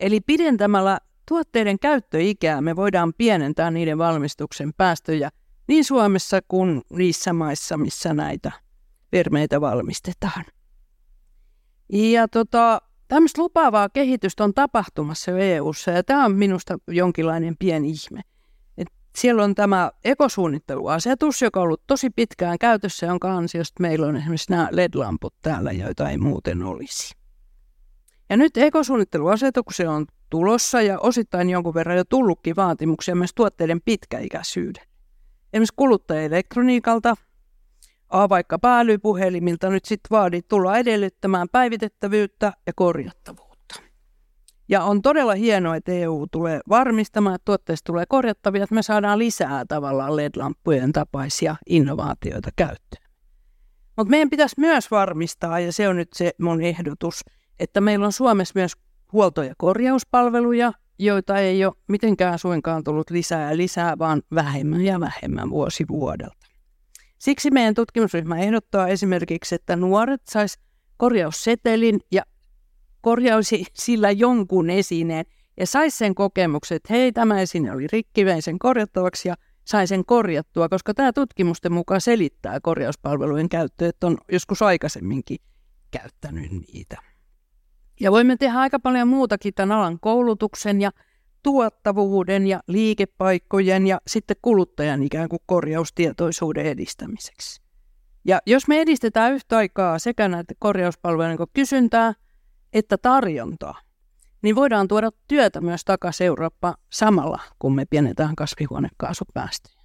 [0.00, 5.30] Eli pidentämällä tuotteiden käyttöikää me voidaan pienentää niiden valmistuksen päästöjä
[5.68, 8.52] niin Suomessa kuin niissä maissa, missä näitä
[9.12, 10.44] vermeitä valmistetaan.
[11.92, 12.80] Ja tota,
[13.12, 18.20] Tämmöistä lupaavaa kehitystä on tapahtumassa jo EU-ssa ja tämä on minusta jonkinlainen pieni ihme.
[18.78, 24.16] Et siellä on tämä ekosuunnitteluasetus, joka on ollut tosi pitkään käytössä, jonka ansiosta meillä on
[24.16, 27.14] esimerkiksi nämä LED-lamput täällä, joita ei muuten olisi.
[28.30, 34.82] Ja nyt ekosuunnitteluasetuksen on tulossa ja osittain jonkun verran jo tullutkin vaatimuksia myös tuotteiden pitkäikäisyyden.
[35.52, 37.14] Esimerkiksi kuluttajaelektroniikalta
[38.12, 43.80] A vaikka päälypuhelimilta nyt sitten vaadit tulla edellyttämään päivitettävyyttä ja korjattavuutta.
[44.68, 49.18] Ja on todella hienoa, että EU tulee varmistamaan, että tuotteista tulee korjattavia, että me saadaan
[49.18, 53.10] lisää tavallaan LED-lamppujen tapaisia innovaatioita käyttöön.
[53.96, 57.24] Mutta meidän pitäisi myös varmistaa, ja se on nyt se mun ehdotus,
[57.60, 58.72] että meillä on Suomessa myös
[59.12, 65.00] huolto- ja korjauspalveluja, joita ei ole mitenkään suinkaan tullut lisää ja lisää, vaan vähemmän ja
[65.00, 66.41] vähemmän vuosi vuodelta.
[67.22, 70.58] Siksi meidän tutkimusryhmä ehdottaa esimerkiksi, että nuoret sais
[70.96, 72.22] korjaussetelin ja
[73.00, 75.24] korjausi sillä jonkun esineen
[75.60, 79.86] ja saisi sen kokemuksen, että hei, tämä esine oli rikki, vein sen korjattavaksi ja sai
[79.86, 85.38] sen korjattua, koska tämä tutkimusten mukaan selittää korjauspalvelujen käyttöä, että on joskus aikaisemminkin
[85.90, 86.96] käyttänyt niitä.
[88.00, 90.90] Ja voimme tehdä aika paljon muutakin tämän alan koulutuksen ja
[91.42, 97.62] tuottavuuden ja liikepaikkojen ja sitten kuluttajan ikään kuin korjaustietoisuuden edistämiseksi.
[98.24, 102.14] Ja jos me edistetään yhtä aikaa sekä näitä korjauspalvelujen niin kysyntää
[102.72, 103.80] että tarjontaa,
[104.42, 109.82] niin voidaan tuoda työtä myös takaisin Eurooppa samalla, kun me pienetään kasvihuonekaasupäästöjä.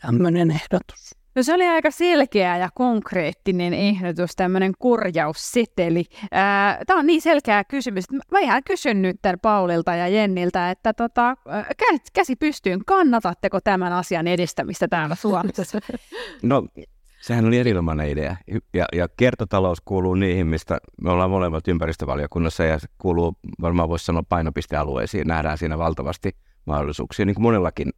[0.00, 1.21] Tämmöinen ehdotus.
[1.34, 6.04] No se oli aika selkeä ja konkreettinen ehdotus, tämmöinen korjausseteli.
[6.86, 10.92] Tämä on niin selkeä kysymys, että mä ihan kysyn nyt tämän Paulilta ja Jenniltä, että
[10.92, 11.36] tota,
[12.12, 15.78] käsi pystyyn, kannatatteko tämän asian edistämistä täällä Suomessa?
[16.42, 16.66] No,
[17.20, 18.36] sehän oli erinomainen idea.
[18.74, 24.04] Ja, ja kiertotalous kuuluu niihin, mistä me ollaan molemmat ympäristövaliokunnassa ja se kuuluu, varmaan voisi
[24.04, 25.26] sanoa painopistealueisiin.
[25.26, 27.90] Nähdään siinä valtavasti mahdollisuuksia, niin kuin monellakin,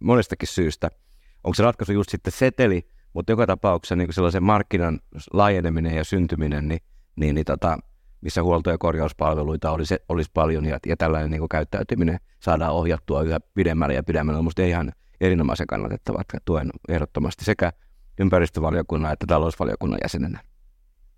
[0.00, 0.90] monestakin syystä–
[1.44, 5.00] onko se ratkaisu just sitten seteli, mutta joka tapauksessa niin sellaisen markkinan
[5.32, 6.80] laajeneminen ja syntyminen, niin,
[7.16, 7.78] niin, niin tota,
[8.20, 13.40] missä huolto- ja korjauspalveluita olisi, olisi paljon ja, ja tällainen niin käyttäytyminen saadaan ohjattua yhä
[13.54, 14.38] pidemmälle ja pidemmälle.
[14.38, 17.72] On minusta ihan erinomaisen kannatettava, että tuen ehdottomasti sekä
[18.20, 20.40] ympäristövaliokunnan että talousvaliokunnan jäsenenä.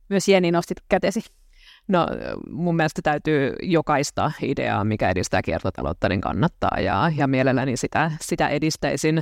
[0.08, 1.20] Myös Jenni nostit kätesi.
[1.88, 2.06] No
[2.50, 8.48] mun mielestä täytyy jokaista ideaa, mikä edistää kiertotaloutta, niin kannattaa ja, ja mielelläni sitä, sitä
[8.48, 9.20] edistäisin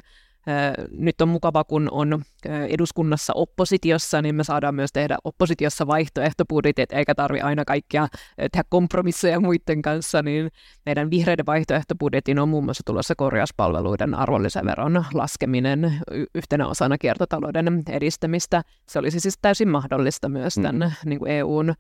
[0.91, 2.23] nyt on mukava, kun on
[2.69, 9.41] eduskunnassa oppositiossa, niin me saadaan myös tehdä oppositiossa vaihtoehtobudjetit, eikä tarvi aina kaikkia tehdä kompromisseja
[9.41, 10.51] muiden kanssa, niin
[10.87, 15.93] meidän vihreiden vaihtoehtobudjetin on muun muassa tulossa korjauspalveluiden arvonlisäveron laskeminen
[16.35, 18.63] yhtenä osana kiertotalouden edistämistä.
[18.89, 21.09] Se olisi siis täysin mahdollista myös tämän mm.
[21.09, 21.75] niin kuin EUn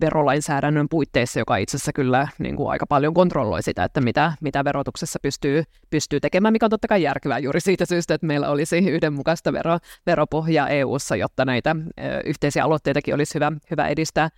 [0.00, 4.64] verolainsäädännön puitteissa, joka itse asiassa kyllä niin kuin aika paljon kontrolloi sitä, että mitä, mitä
[4.64, 8.78] verotuksessa pystyy, pystyy tekemään, mikä on totta kai järkevää juuri siitä syystä, että meillä olisi
[8.78, 14.28] yhdenmukaista vero, veropohjaa EU-ssa, jotta näitä ö, yhteisiä aloitteitakin olisi hyvä, hyvä edistää.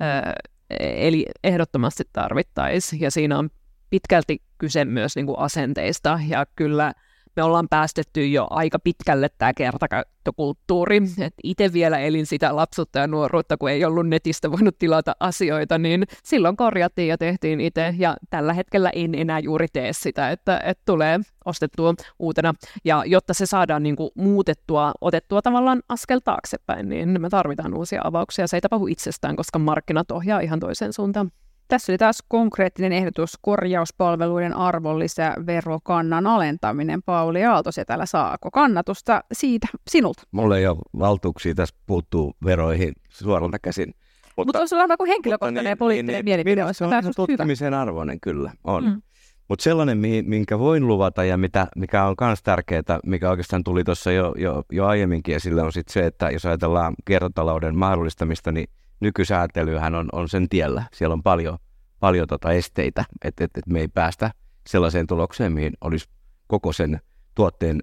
[0.00, 0.32] Ö,
[0.80, 3.50] eli ehdottomasti tarvittaisiin, ja siinä on
[3.90, 6.92] pitkälti kyse myös niin kuin asenteista, ja kyllä
[7.36, 11.00] me ollaan päästetty jo aika pitkälle tämä kertakäyttökulttuuri.
[11.44, 16.04] Itse vielä elin sitä lapsuutta ja nuoruutta, kun ei ollut netistä voinut tilata asioita, niin
[16.24, 20.82] silloin korjattiin ja tehtiin itse, ja tällä hetkellä en enää juuri tee sitä, että, että
[20.86, 22.54] tulee ostettua uutena.
[22.84, 28.00] Ja jotta se saadaan niin kuin muutettua, otettua tavallaan askel taaksepäin, niin me tarvitaan uusia
[28.04, 28.46] avauksia.
[28.46, 31.30] Se ei tapahdu itsestään, koska markkinat ohjaa ihan toiseen suuntaan.
[31.74, 37.02] Tässä oli taas konkreettinen ehdotus korjauspalveluiden arvonlisäverokannan alentaminen.
[37.02, 40.22] Pauli Aalto, se täällä saako kannatusta siitä sinulta?
[40.30, 43.94] Mulla ei ole valtuuksia, tässä puuttuu veroihin suoralta käsin.
[44.36, 46.64] Mutta Mut on joku henkilökohtainen niin, ja poliittinen niin, mielipide.
[46.64, 48.84] Niin, se on tutkimisen arvoinen kyllä, on.
[48.84, 49.02] Mm.
[49.48, 54.12] Mutta sellainen, minkä voin luvata ja mitä, mikä on myös tärkeää, mikä oikeastaan tuli tuossa
[54.12, 58.68] jo, jo, jo aiemminkin esille, on sit se, että jos ajatellaan kiertotalouden mahdollistamista, niin
[59.00, 60.82] nykysäätelyhän on, on sen tiellä.
[60.92, 61.58] Siellä on paljon,
[62.04, 64.30] paljon tota esteitä, että et, et me ei päästä
[64.66, 66.08] sellaiseen tulokseen, mihin olisi
[66.46, 67.00] koko sen
[67.34, 67.80] tuotteen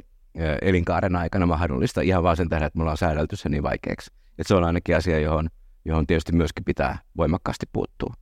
[0.61, 4.11] elinkaaren aikana mahdollista ihan vaan sen tähden, että me ollaan säädelty se niin vaikeaksi.
[4.37, 5.49] Et se on ainakin asia, johon,
[5.85, 8.13] johon tietysti myöskin pitää voimakkaasti puuttua.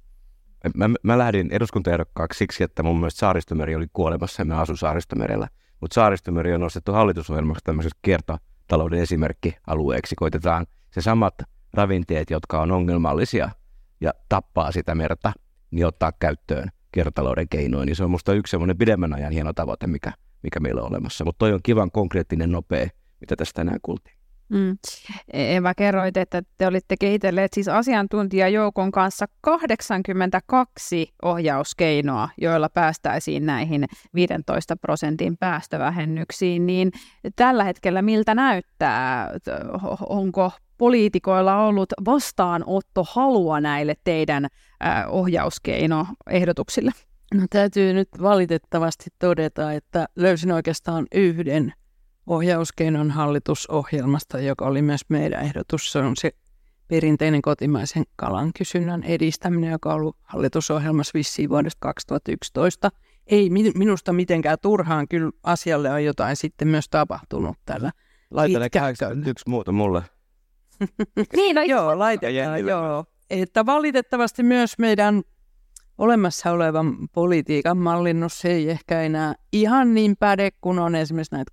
[0.75, 5.47] Mä, mä lähdin eduskuntaehdokkaaksi siksi, että mun mielestä Saaristomeri oli kuolemassa ja mä asun Saaristomerellä.
[5.81, 10.15] Mutta Saaristomeri on nostettu hallitusohjelmaksi tämmöiseksi kiertotalouden esimerkkialueeksi.
[10.15, 11.35] Koitetaan se samat
[11.73, 13.49] ravinteet, jotka on ongelmallisia
[14.01, 15.33] ja tappaa sitä merta,
[15.71, 17.85] niin ottaa käyttöön kiertotalouden keinoin.
[17.85, 21.25] Niin se on minusta yksi semmoinen pidemmän ajan hieno tavoite, mikä, mikä meillä on olemassa.
[21.25, 22.87] Mutta toi on kivan konkreettinen nopea,
[23.21, 24.18] mitä tästä tänään kuultiin.
[24.49, 24.77] Mm.
[25.33, 34.75] Eva, kerroit, että te olitte kehitelleet siis asiantuntijajoukon kanssa 82 ohjauskeinoa, joilla päästäisiin näihin 15
[34.75, 36.65] prosentin päästövähennyksiin.
[36.65, 36.91] Niin
[37.35, 39.29] tällä hetkellä miltä näyttää?
[40.09, 44.47] Onko poliitikoilla ollut vastaanotto halua näille teidän
[45.07, 46.91] ohjauskeinoehdotuksille?
[47.33, 51.73] No täytyy nyt valitettavasti todeta, että löysin oikeastaan yhden
[52.29, 55.91] ohjauskeinon hallitusohjelmasta, joka oli myös meidän ehdotus.
[55.91, 56.31] Se on se
[56.87, 62.89] perinteinen kotimaisen kalan kysynnän edistäminen, joka on ollut hallitusohjelmassa vissiin vuodesta 2011.
[63.27, 67.91] Ei minusta mitenkään turhaan, kyllä asialle on jotain sitten myös tapahtunut tällä.
[68.31, 70.01] Laita ne 81 muuta mulle.
[71.35, 73.05] niin, no joo, laitetaan, joo.
[73.29, 75.21] Että valitettavasti myös meidän
[75.97, 81.51] olemassa olevan politiikan mallinnus ei ehkä enää ihan niin päde, kun on esimerkiksi näitä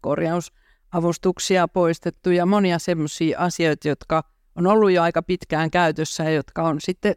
[0.91, 6.63] korjausavustuksia poistettu ja monia semmoisia asioita, jotka on ollut jo aika pitkään käytössä ja jotka
[6.63, 7.15] on sitten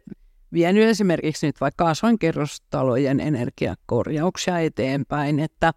[0.52, 5.72] vienyt esimerkiksi nyt vaikka asuinkerrostalojen energiakorjauksia eteenpäin, että,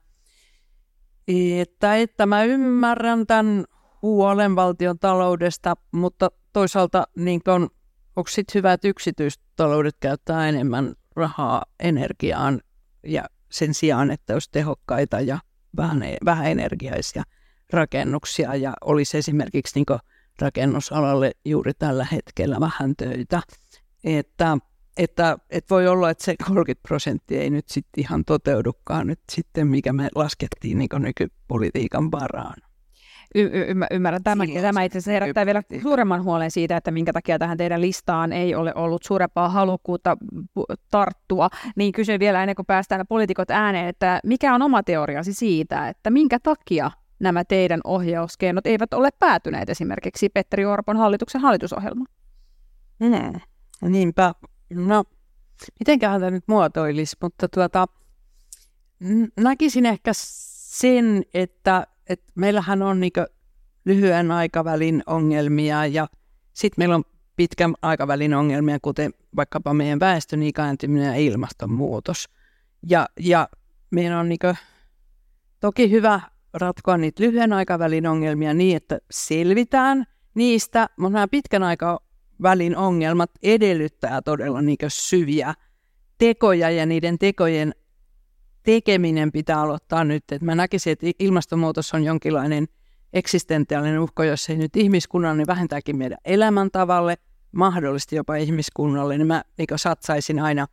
[1.28, 3.66] että, että mä ymmärrän tämän
[4.02, 7.70] huolen valtion taloudesta, mutta toisaalta niin on,
[8.16, 12.62] onko sitten hyvä, että yksityistaloudet käyttää enemmän rahaa energiaan
[13.04, 15.40] ja sen sijaan, että olisi tehokkaita ja
[15.78, 17.24] vähän, vähän energiaisia
[17.74, 20.00] rakennuksia ja olisi esimerkiksi niin
[20.42, 23.42] rakennusalalle juuri tällä hetkellä vähän töitä.
[24.04, 24.58] Että,
[24.98, 29.68] että, että voi olla, että se 30 prosenttia ei nyt sitten ihan toteudukaan nyt sitten,
[29.68, 32.56] mikä me laskettiin niin nykypolitiikan varaan.
[33.36, 34.50] Y- y- ymmärrän tämän.
[34.50, 38.34] Ja tämä itse asiassa herättää vielä suuremman huolen siitä, että minkä takia tähän teidän listaan
[38.34, 40.18] ei ole ollut suurempaa halukkuutta
[40.92, 41.50] tarttua.
[41.76, 46.10] Niin kysyn vielä ennen kuin päästään poliitikot ääneen, että mikä on oma teoriasi siitä, että
[46.10, 46.92] minkä takia
[47.24, 52.08] nämä teidän ohjauskeinot eivät ole päätyneet esimerkiksi Petteri Orpon hallituksen hallitusohjelmaan?
[53.04, 53.40] Hmm.
[53.92, 54.34] Niinpä.
[54.74, 55.04] No,
[55.80, 57.86] mitenköhän tämä nyt muotoilisi, mutta tuota,
[59.38, 63.12] näkisin ehkä sen, että että meillähän on niin
[63.86, 66.08] lyhyen aikavälin ongelmia ja
[66.54, 67.04] sitten meillä on
[67.36, 72.30] pitkän aikavälin ongelmia, kuten vaikkapa meidän väestön ikääntyminen ja ilmastonmuutos.
[72.90, 73.50] Ja, ja
[73.92, 74.40] meidän on niin
[75.60, 76.22] toki hyvä
[76.54, 84.22] ratkoa niitä lyhyen aikavälin ongelmia niin, että selvitään niistä, mutta nämä pitkän aikavälin ongelmat edellyttää
[84.22, 85.54] todella niin syviä
[86.18, 87.74] tekoja ja niiden tekojen
[88.64, 90.24] tekeminen pitää aloittaa nyt.
[90.32, 92.68] Et mä näkisin, että ilmastonmuutos on jonkinlainen
[93.14, 97.18] eksistentiaalinen uhko, jos ei nyt ihmiskunnan, niin vähentääkin meidän elämäntavalle,
[97.52, 100.68] mahdollisesti jopa ihmiskunnalle, niin mä niin satsaisin aina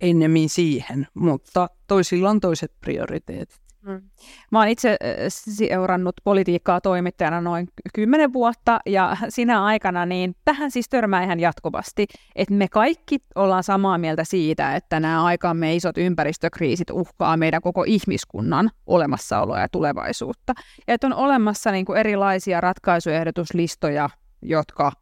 [0.00, 3.63] ennemmin siihen, mutta toisilla on toiset prioriteetit.
[3.86, 4.02] Mm.
[4.50, 4.96] Mä oon itse
[5.28, 12.06] seurannut politiikkaa toimittajana noin kymmenen vuotta ja sinä aikana niin tähän siis törmää ihan jatkuvasti,
[12.36, 17.84] että me kaikki ollaan samaa mieltä siitä, että nämä aikamme isot ympäristökriisit uhkaa meidän koko
[17.86, 20.52] ihmiskunnan olemassaoloa ja tulevaisuutta.
[20.86, 24.10] Ja että on olemassa niin kuin erilaisia ratkaisuehdotuslistoja,
[24.42, 24.92] jotka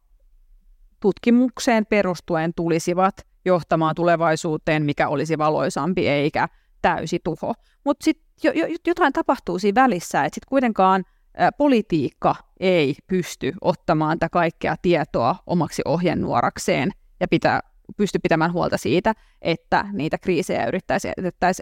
[1.01, 3.15] tutkimukseen perustuen tulisivat
[3.45, 6.49] johtamaan tulevaisuuteen, mikä olisi valoisampi eikä
[6.83, 7.55] täysi tuho.
[7.85, 11.05] Mutta sitten jo, jo, jotain tapahtuu siinä välissä, että sitten kuitenkaan
[11.41, 16.91] ä, politiikka ei pysty ottamaan tätä kaikkea tietoa omaksi ohjenuorakseen
[17.21, 17.61] ja pitää,
[17.97, 21.15] pysty pitämään huolta siitä, että niitä kriisejä yrittäisiin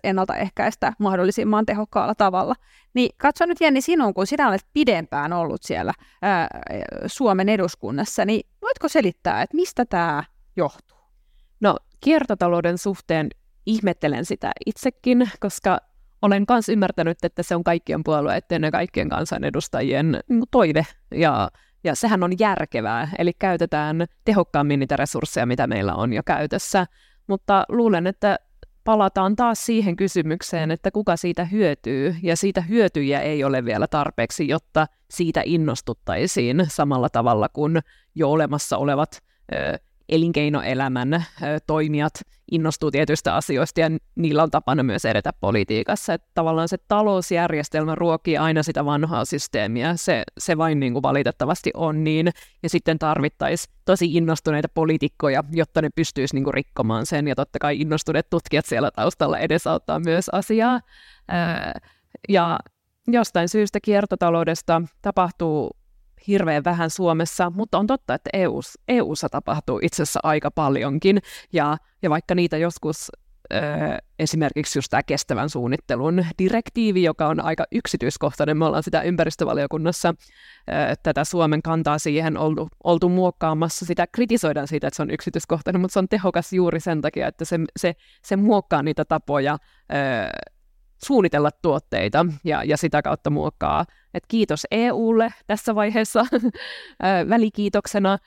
[0.04, 2.54] ennaltaehkäistä mahdollisimman tehokkaalla tavalla.
[2.94, 6.48] Niin katso nyt Jenni sinun, kun sinä olet pidempään ollut siellä ää,
[7.06, 10.24] Suomen eduskunnassa, niin voitko selittää, että mistä tämä
[10.56, 10.98] johtuu?
[11.60, 13.28] No kiertotalouden suhteen
[13.66, 15.78] ihmettelen sitä itsekin, koska
[16.22, 21.50] olen myös ymmärtänyt, että se on kaikkien puolueiden ja kaikkien kansanedustajien niin toive, ja,
[21.84, 26.86] ja sehän on järkevää, eli käytetään tehokkaammin niitä resursseja, mitä meillä on jo käytössä,
[27.26, 28.38] mutta luulen, että
[28.84, 34.48] palataan taas siihen kysymykseen, että kuka siitä hyötyy, ja siitä hyötyjä ei ole vielä tarpeeksi,
[34.48, 37.78] jotta siitä innostuttaisiin samalla tavalla kuin
[38.14, 39.22] jo olemassa olevat
[40.10, 41.24] elinkeinoelämän
[41.66, 42.12] toimijat
[42.50, 46.14] innostuu tietyistä asioista ja niillä on tapana myös edetä politiikassa.
[46.14, 51.70] Että tavallaan se talousjärjestelmä ruokii aina sitä vanhaa systeemiä, se, se vain niin kuin valitettavasti
[51.74, 52.30] on niin,
[52.62, 57.58] ja sitten tarvittaisiin tosi innostuneita poliitikkoja, jotta ne pystyisi niin kuin rikkomaan sen, ja totta
[57.58, 60.80] kai innostuneet tutkijat siellä taustalla edesauttaa myös asiaa.
[62.28, 62.58] Ja
[63.08, 65.70] jostain syystä kiertotaloudesta tapahtuu
[66.30, 71.18] hirveän vähän Suomessa, mutta on totta, että EU, EUssa tapahtuu itse asiassa aika paljonkin,
[71.52, 73.10] ja, ja vaikka niitä joskus
[74.18, 78.58] esimerkiksi just tämä kestävän suunnittelun direktiivi, joka on aika yksityiskohtainen.
[78.58, 80.14] Me ollaan sitä ympäristövaliokunnassa
[81.02, 83.86] tätä Suomen kantaa siihen oltu, oltu muokkaamassa.
[83.86, 87.44] Sitä kritisoidaan siitä, että se on yksityiskohtainen, mutta se on tehokas juuri sen takia, että
[87.44, 89.58] se, se, se muokkaa niitä tapoja
[91.04, 93.84] suunnitella tuotteita ja, ja sitä kautta muokkaa.
[94.14, 96.26] Et kiitos EUlle tässä vaiheessa
[97.28, 98.18] välikiitoksena.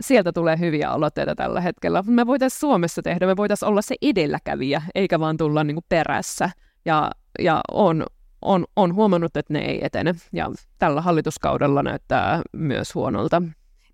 [0.00, 2.04] Sieltä tulee hyviä aloitteita tällä hetkellä.
[2.06, 6.50] Me voitaisiin Suomessa tehdä, me voitaisiin olla se edelläkävijä, eikä vaan tulla niinku perässä.
[6.84, 8.06] Ja, ja on,
[8.42, 10.14] on, on huomannut, että ne ei etene.
[10.32, 13.42] Ja tällä hallituskaudella näyttää myös huonolta.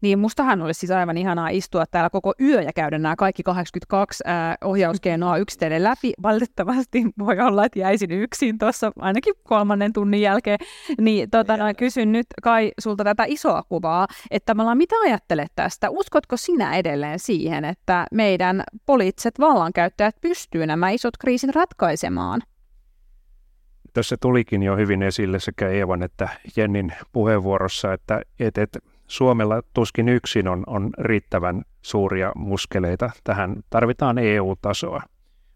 [0.06, 4.24] Niin mustahan olisi siis aivan ihanaa istua täällä koko yö ja käydä nämä kaikki 82
[4.26, 6.12] ää, ohjauskeinoa yksitellen läpi.
[6.22, 10.58] Valitettavasti voi olla, että jäisin yksin tuossa ainakin kolmannen tunnin jälkeen.
[11.00, 15.90] Niin tota, kysyn nyt Kai sulta tätä isoa kuvaa, että me ollaan, mitä ajattelet tästä?
[15.90, 22.42] Uskotko sinä edelleen siihen, että meidän poliittiset vallankäyttäjät pystyy nämä isot kriisit ratkaisemaan?
[23.92, 30.08] Tässä tulikin jo hyvin esille sekä Eevan että Jennin puheenvuorossa, että, että, että Suomella tuskin
[30.08, 33.10] yksin on, on riittävän suuria muskeleita.
[33.24, 35.02] Tähän tarvitaan EU-tasoa.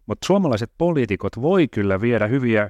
[0.06, 2.62] Mutta suomalaiset poliitikot voi kyllä viedä hyviä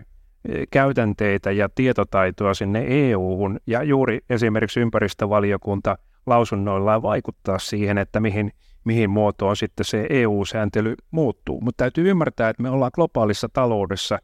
[0.48, 8.52] e, käytänteitä ja tietotaitoa sinne EU-hun ja juuri esimerkiksi ympäristövaliokunta lausunnoillaan vaikuttaa siihen, että mihin,
[8.84, 11.60] mihin muotoon sitten se EU-sääntely muuttuu.
[11.60, 14.18] Mutta täytyy ymmärtää, että me ollaan globaalissa taloudessa.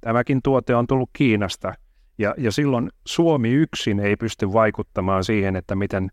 [0.00, 1.74] Tämäkin tuote on tullut Kiinasta–
[2.18, 6.10] ja, ja silloin Suomi yksin ei pysty vaikuttamaan siihen, että miten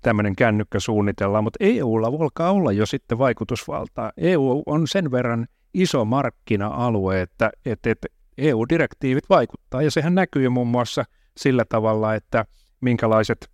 [0.00, 4.12] tämmöinen kännykkä suunnitellaan, mutta EUlla volkaa olla jo sitten vaikutusvaltaa.
[4.16, 10.68] EU on sen verran iso markkina-alue, että, että, että EU-direktiivit vaikuttaa, ja sehän näkyy muun
[10.68, 11.04] muassa
[11.36, 12.44] sillä tavalla, että
[12.80, 13.50] minkälaiset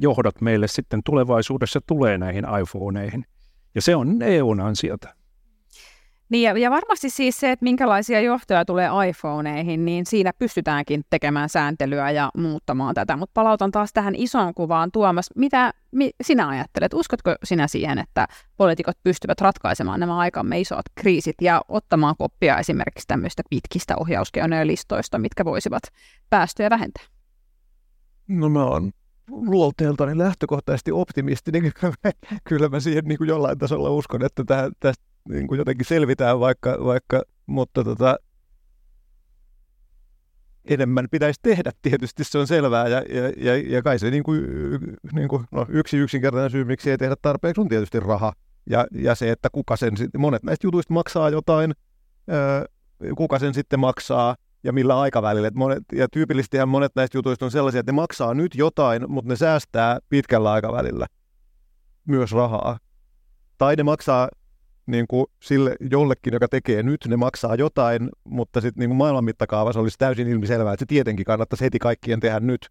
[0.00, 3.24] johdot meille sitten tulevaisuudessa tulee näihin iPhoneihin.
[3.74, 5.14] Ja se on EUn ansiota.
[6.30, 11.48] Niin ja, ja varmasti siis se, että minkälaisia johtoja tulee iPhoneihin, niin siinä pystytäänkin tekemään
[11.48, 13.16] sääntelyä ja muuttamaan tätä.
[13.16, 14.92] Mutta palautan taas tähän isoon kuvaan.
[14.92, 16.94] Tuomas, mitä mi, sinä ajattelet?
[16.94, 23.06] Uskotko sinä siihen, että poliitikot pystyvät ratkaisemaan nämä aikamme isot kriisit ja ottamaan koppia esimerkiksi
[23.06, 25.82] tämmöistä pitkistä ohjauskeinojen listoista, mitkä voisivat
[26.30, 27.04] päästöjä vähentää?
[28.28, 28.90] No mä oon
[29.30, 31.72] luolteeltani lähtökohtaisesti optimistinen.
[32.48, 34.44] Kyllä mä siihen niin kuin jollain tasolla uskon, että
[34.80, 38.16] tästä niin kuin jotenkin selvitään vaikka, vaikka mutta tota,
[40.64, 44.40] enemmän pitäisi tehdä tietysti, se on selvää, ja, ja, ja, ja kai se niin kuin,
[45.12, 48.32] niin kuin, no, yksi yksinkertainen syy, miksi ei tehdä tarpeeksi, on tietysti raha,
[48.70, 51.72] ja, ja se, että kuka sen, monet näistä jutuista maksaa jotain,
[52.28, 52.64] ää,
[53.16, 55.48] kuka sen sitten maksaa, ja millä aikavälillä.
[55.48, 59.28] Et monet, ja tyypillisesti monet näistä jutuista on sellaisia, että ne maksaa nyt jotain, mutta
[59.28, 61.06] ne säästää pitkällä aikavälillä
[62.08, 62.78] myös rahaa.
[63.58, 64.28] Tai ne maksaa
[64.90, 69.80] niin kuin sille jollekin, joka tekee nyt, ne maksaa jotain, mutta sitten niin maailman mittakaavassa
[69.80, 72.68] olisi täysin ilmiselvää, että se tietenkin kannattaisi heti kaikkien tehdä nyt.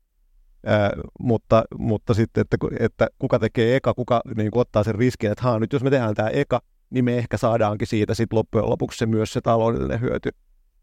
[0.66, 5.32] Ää, mutta, mutta sitten, että, että kuka tekee eka, kuka niin kuin ottaa sen riskin,
[5.32, 8.70] että haa, nyt jos me tehdään tämä eka, niin me ehkä saadaankin siitä sitten loppujen
[8.70, 10.30] lopuksi se myös se taloudellinen hyöty.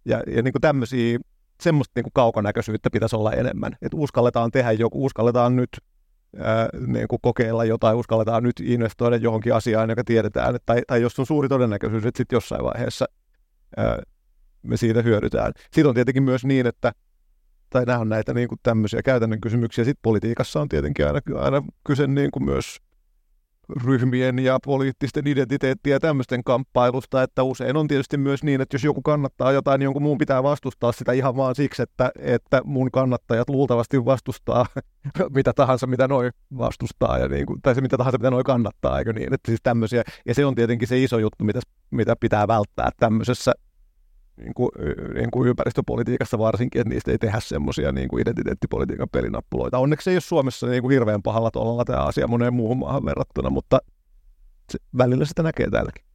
[0.05, 1.19] Ja, ja niin kuin tämmöisiä,
[1.61, 3.77] semmoista niin kuin kaukonäköisyyttä pitäisi olla enemmän.
[3.83, 5.71] Että uskalletaan tehdä joku, uskalletaan nyt
[6.39, 11.03] ää, niin kuin kokeilla jotain, uskalletaan nyt investoida johonkin asiaan, joka tiedetään, että, tai, tai
[11.03, 13.07] jos on suuri todennäköisyys, että sitten jossain vaiheessa
[13.77, 13.99] ää,
[14.63, 15.53] me siitä hyödytään.
[15.61, 16.93] Sitten on tietenkin myös niin, että
[17.71, 19.85] tai nämä on näitä niin kuin tämmöisiä käytännön kysymyksiä.
[19.85, 22.77] Sitten politiikassa on tietenkin aina, aina kyse niin kuin myös
[23.85, 28.85] ryhmien ja poliittisten identiteettien ja tämmöisten kamppailusta, että usein on tietysti myös niin, että jos
[28.85, 32.91] joku kannattaa jotain, niin jonkun muun pitää vastustaa sitä ihan vaan siksi, että, että mun
[32.91, 34.67] kannattajat luultavasti vastustaa
[35.37, 38.99] mitä tahansa, mitä noi vastustaa, ja niin kuin, tai se mitä tahansa, mitä noi kannattaa,
[38.99, 39.35] eikö niin?
[39.35, 41.61] Että siis tämmöisiä, ja se on tietenkin se iso juttu, mitä,
[41.91, 43.53] mitä pitää välttää tämmöisessä
[44.37, 44.71] niin kuin,
[45.15, 49.79] niin kuin ympäristöpolitiikassa varsinkin, että niistä ei tehdä semmoisia niin identiteettipolitiikan pelinappuloita.
[49.79, 53.51] Onneksi ei ole Suomessa niin kuin hirveän pahalla tuolla tämä asia moneen muuhun maahan verrattuna,
[53.51, 53.79] mutta
[54.73, 56.07] se, välillä sitä näkee täälläkin.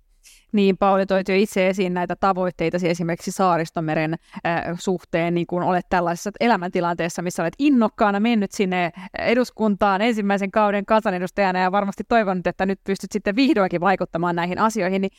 [0.52, 4.14] Niin, Pauli toit jo itse esiin näitä tavoitteita esimerkiksi Saaristomeren
[4.46, 10.86] äh, suhteen, niin kun olet tällaisessa elämäntilanteessa, missä olet innokkaana mennyt sinne eduskuntaan ensimmäisen kauden
[10.86, 15.12] kansanedustajana ja varmasti toivonut, että nyt pystyt sitten vihdoinkin vaikuttamaan näihin asioihin, niin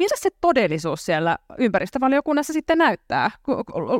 [0.00, 3.30] Miltä se todellisuus siellä ympäristövaliokunnassa sitten näyttää?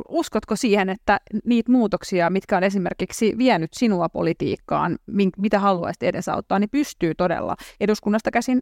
[0.09, 4.97] Uskotko siihen, että niitä muutoksia, mitkä on esimerkiksi vienyt sinua politiikkaan,
[5.37, 8.59] mitä haluaisit edesauttaa, niin pystyy todella eduskunnasta käsin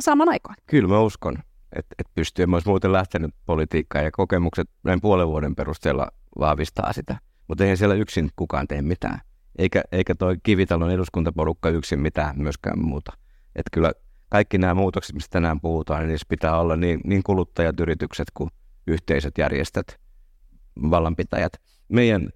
[0.00, 0.56] saamaan aikaan?
[0.66, 1.34] Kyllä mä uskon,
[1.72, 2.46] että, että pystyy.
[2.46, 6.08] Mä muuten lähtenyt politiikkaan ja kokemukset näin puolen vuoden perusteella
[6.38, 7.18] vahvistaa sitä.
[7.48, 9.20] Mutta eihän siellä yksin kukaan tee mitään.
[9.58, 13.12] Eikä, eikä toi Kivitalon eduskuntaporukka yksin mitään myöskään muuta.
[13.56, 13.92] Että kyllä
[14.28, 18.50] kaikki nämä muutokset, mistä tänään puhutaan, niin niissä pitää olla niin, niin kuluttajat, yritykset kuin
[18.86, 20.00] yhteisöt, järjestöt,
[20.90, 21.52] vallanpitäjät.
[21.88, 22.30] Meidän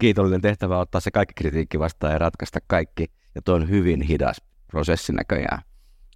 [0.00, 3.06] kiitollinen tehtävä on ottaa se kaikki kritiikki vastaan ja ratkaista kaikki.
[3.34, 5.62] Ja tuo on hyvin hidas prosessi näköjään,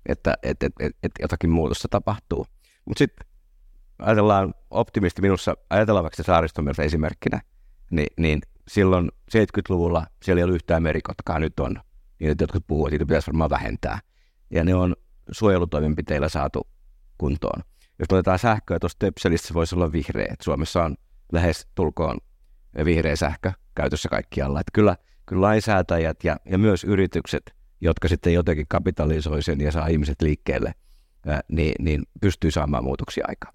[0.06, 2.46] että et, et, et, et jotakin muutosta tapahtuu.
[2.84, 3.26] Mutta sitten
[3.98, 7.40] ajatellaan optimisti minussa, ajatellaan vaikka saaristomerta esimerkkinä,
[7.90, 11.80] niin, niin silloin 70-luvulla siellä ei ollut yhtään merikotkaa, nyt on.
[12.18, 13.98] Niin, että jotkut puhuvat, että niitä pitäisi varmaan vähentää.
[14.50, 14.96] Ja ne on
[15.31, 16.66] suojelutoimenpiteillä saatu
[17.18, 17.62] kuntoon.
[17.99, 20.35] Jos otetaan sähköä tuosta Töpselistä, se voisi olla vihreä.
[20.43, 20.97] Suomessa on
[21.33, 22.18] lähes tulkoon
[22.85, 24.61] vihreä sähkö käytössä kaikkialla.
[24.61, 24.97] Et kyllä,
[25.27, 30.75] kyllä lainsäätäjät ja, ja myös yritykset, jotka sitten jotenkin kapitalisoi sen ja saa ihmiset liikkeelle,
[31.27, 33.55] ää, niin, niin pystyy saamaan muutoksia aikaan.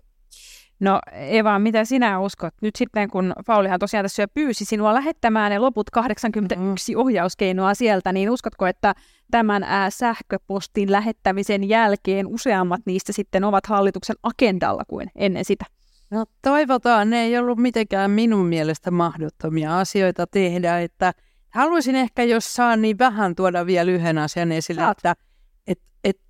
[0.79, 2.53] No Eva, mitä sinä uskot?
[2.61, 7.01] Nyt sitten kun Paulihan tosiaan tässä jo pyysi sinua lähettämään ne loput 81 mm.
[7.01, 8.95] ohjauskeinoa sieltä, niin uskotko, että
[9.31, 15.65] tämän ää, sähköpostin lähettämisen jälkeen useammat niistä sitten ovat hallituksen agendalla kuin ennen sitä?
[16.11, 21.13] No toivotaan, ne ei ollut mitenkään minun mielestä mahdottomia asioita tehdä, että
[21.49, 24.97] haluaisin ehkä, jos saan niin vähän tuoda vielä yhden asian esille, Saat.
[24.97, 25.26] että et, et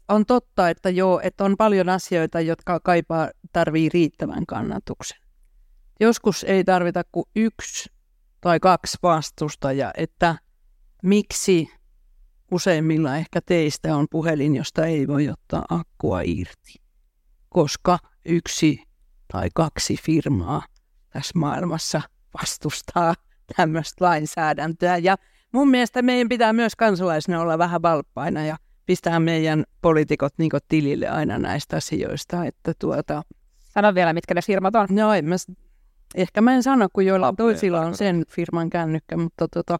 [0.09, 5.17] on totta, että joo, että on paljon asioita, jotka kaipaa, tarvii riittävän kannatuksen.
[5.99, 7.89] Joskus ei tarvita kuin yksi
[8.41, 10.35] tai kaksi vastustajaa, että
[11.03, 11.69] miksi
[12.51, 16.73] useimmilla ehkä teistä on puhelin, josta ei voi ottaa akkua irti,
[17.49, 18.83] koska yksi
[19.31, 20.65] tai kaksi firmaa
[21.09, 22.01] tässä maailmassa
[22.41, 23.13] vastustaa
[23.55, 24.97] tämmöistä lainsäädäntöä.
[24.97, 25.17] Ja
[25.51, 28.57] mun mielestä meidän pitää myös kansalaisina olla vähän valppaina ja
[28.87, 32.45] pistää meidän poliitikot niin tilille aina näistä asioista.
[32.45, 33.21] Että tuota...
[33.59, 34.87] Sano vielä, mitkä ne firmat on.
[34.89, 35.35] No, en mä,
[36.15, 39.77] ehkä mä en sano, kun joilla toisilla on sen firman kännykkä, mutta, tota,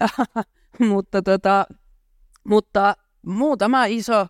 [0.90, 1.66] mutta, tota,
[2.44, 2.94] mutta
[3.26, 4.26] muutama iso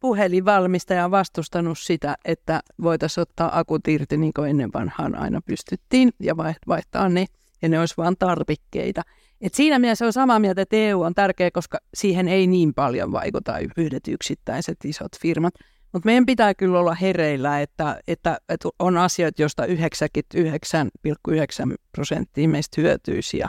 [0.00, 6.10] puhelinvalmistaja on vastustanut sitä, että voitaisiin ottaa akut irti niin kuin ennen vanhaan aina pystyttiin
[6.20, 6.36] ja
[6.68, 7.26] vaihtaa ne,
[7.62, 9.02] ja ne olisi vain tarvikkeita.
[9.40, 13.12] Et siinä mielessä on samaa mieltä, että EU on tärkeä, koska siihen ei niin paljon
[13.12, 15.54] vaikuta yhdet yksittäiset isot firmat.
[15.92, 19.72] Mutta meidän pitää kyllä olla hereillä, että, että, että on asioita, joista 99,9
[21.92, 23.38] prosenttia meistä hyötyisi.
[23.38, 23.48] Ja...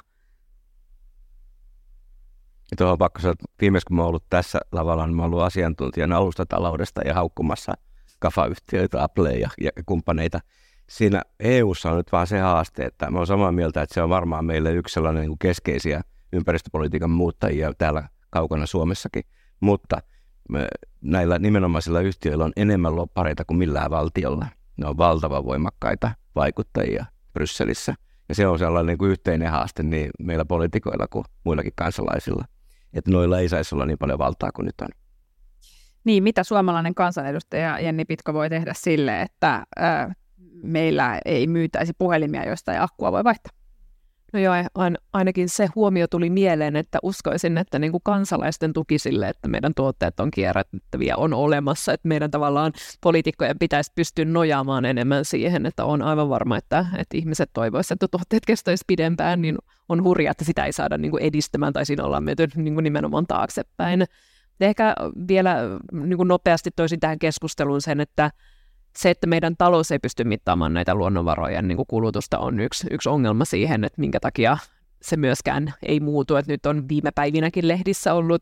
[2.78, 7.02] Tuohon pakko sanoa, että viimeis kun mä ollut tässä lavalla, niin mä ollut asiantuntijana alustataloudesta
[7.02, 7.74] ja haukkumassa
[8.20, 10.39] kafayhtiöitä, Apple ja, ja kumppaneita–
[10.92, 14.10] siinä EU:ssa on nyt vaan se haaste, että mä olen samaa mieltä, että se on
[14.10, 16.02] varmaan meille yksi sellainen niin keskeisiä
[16.34, 19.24] ympäristöpolitiikan muuttajia täällä kaukana Suomessakin,
[19.60, 19.98] mutta
[21.02, 24.46] näillä nimenomaisilla yhtiöillä on enemmän loppareita kuin millään valtiolla.
[24.78, 27.96] Ne on valtavan voimakkaita vaikuttajia Brysselissä.
[28.30, 32.46] Ja se on sellainen niin kuin yhteinen haaste niin meillä poliitikoilla kuin muillakin kansalaisilla.
[32.94, 34.88] Että noilla ei saisi olla niin paljon valtaa kuin nyt on.
[36.04, 40.14] Niin, mitä suomalainen kansanedustaja Jenni Pitko voi tehdä sille, että ää,
[40.64, 43.62] meillä ei myytäisi puhelimia, joista ei akkua voi vaihtaa?
[44.34, 44.54] No joo,
[45.14, 49.74] ainakin se huomio tuli mieleen, että uskoisin, että niin kuin kansalaisten tuki sille, että meidän
[49.76, 55.86] tuotteet on kierrättäviä, on olemassa, että meidän tavallaan poliitikkojen pitäisi pystyä nojaamaan enemmän siihen, että
[55.86, 59.58] on aivan varma, että, että ihmiset toivoisivat, että tuotteet kestäisi pidempään, niin
[59.89, 62.84] on hurja, että sitä ei saada niin kuin edistämään tai siinä ollaan menty niin kuin
[62.84, 64.06] nimenomaan taaksepäin.
[64.62, 64.96] Ehkä
[65.28, 65.56] vielä
[65.92, 68.32] niin kuin nopeasti toisin tähän keskusteluun sen, että
[68.98, 73.46] se, että meidän talous ei pysty mittaamaan näitä luonnonvarojen niin kulutusta, on yksi, yksi ongelma
[73.46, 74.58] siihen, että minkä takia
[75.02, 76.36] se myöskään ei muutu.
[76.36, 78.42] Että nyt on viime päivinäkin lehdissä ollut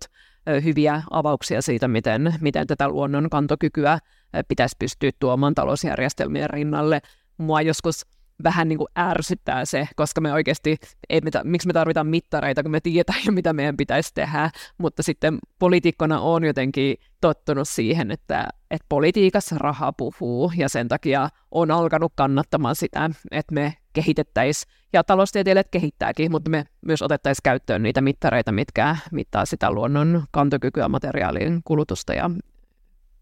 [0.64, 4.00] hyviä avauksia siitä, miten, miten tätä luonnon kantokykyä
[4.48, 7.02] pitäisi pystyä tuomaan talousjärjestelmien rinnalle.
[7.38, 8.06] Mua joskus
[8.44, 10.78] vähän niin kuin ärsyttää se, koska me oikeasti,
[11.10, 15.04] ei me, miksi me tarvitaan mittareita, kun me tiedetään jo, mitä meidän pitäisi tehdä, mutta
[15.04, 21.72] sitten poliitikkona on jotenkin tottunut siihen, että, että politiikassa raha puhuu, ja sen takia on
[21.72, 28.02] alkanut kannattamaan sitä, että me kehitettäisiin, ja taloustieteilijät kehittääkin, mutta me myös otettaisiin käyttöön niitä
[28.02, 32.30] mittareita, mitkä mittaa sitä luonnon kantokykyä, materiaalin kulutusta ja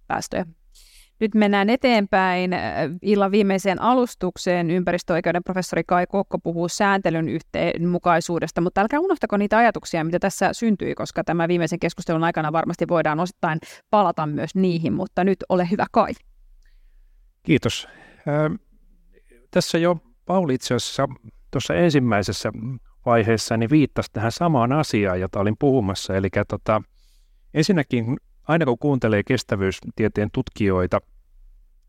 [0.07, 0.45] päästöjä.
[1.20, 2.61] Nyt mennään eteenpäin äh,
[3.01, 4.72] illan viimeiseen alustukseen.
[4.72, 10.95] Ympäristöoikeuden professori Kai Kokko puhuu sääntelyn yhteenmukaisuudesta, mutta älkää unohtako niitä ajatuksia, mitä tässä syntyi,
[10.95, 13.59] koska tämä viimeisen keskustelun aikana varmasti voidaan osittain
[13.89, 16.13] palata myös niihin, mutta nyt ole hyvä Kai.
[17.43, 17.88] Kiitos.
[18.28, 18.59] Äh,
[19.51, 21.07] tässä jo Pauli itse asiassa
[21.51, 22.51] tuossa ensimmäisessä
[23.05, 26.15] vaiheessa niin viittasi tähän samaan asiaan, jota olin puhumassa.
[26.15, 26.82] Eli tota,
[27.53, 31.01] ensinnäkin aina kun kuuntelee kestävyystieteen tutkijoita,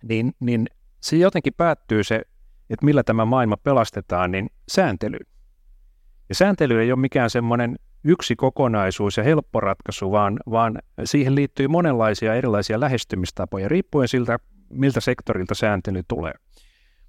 [0.03, 0.67] niin, niin
[1.01, 2.23] se jotenkin päättyy se,
[2.71, 5.19] että millä tämä maailma pelastetaan, niin sääntely.
[6.29, 11.69] Ja sääntely ei ole mikään semmoinen yksi kokonaisuus ja helppo ratkaisu, vaan, vaan siihen liittyy
[11.69, 14.39] monenlaisia erilaisia lähestymistapoja, riippuen siltä,
[14.71, 16.33] miltä sektorilta sääntely tulee.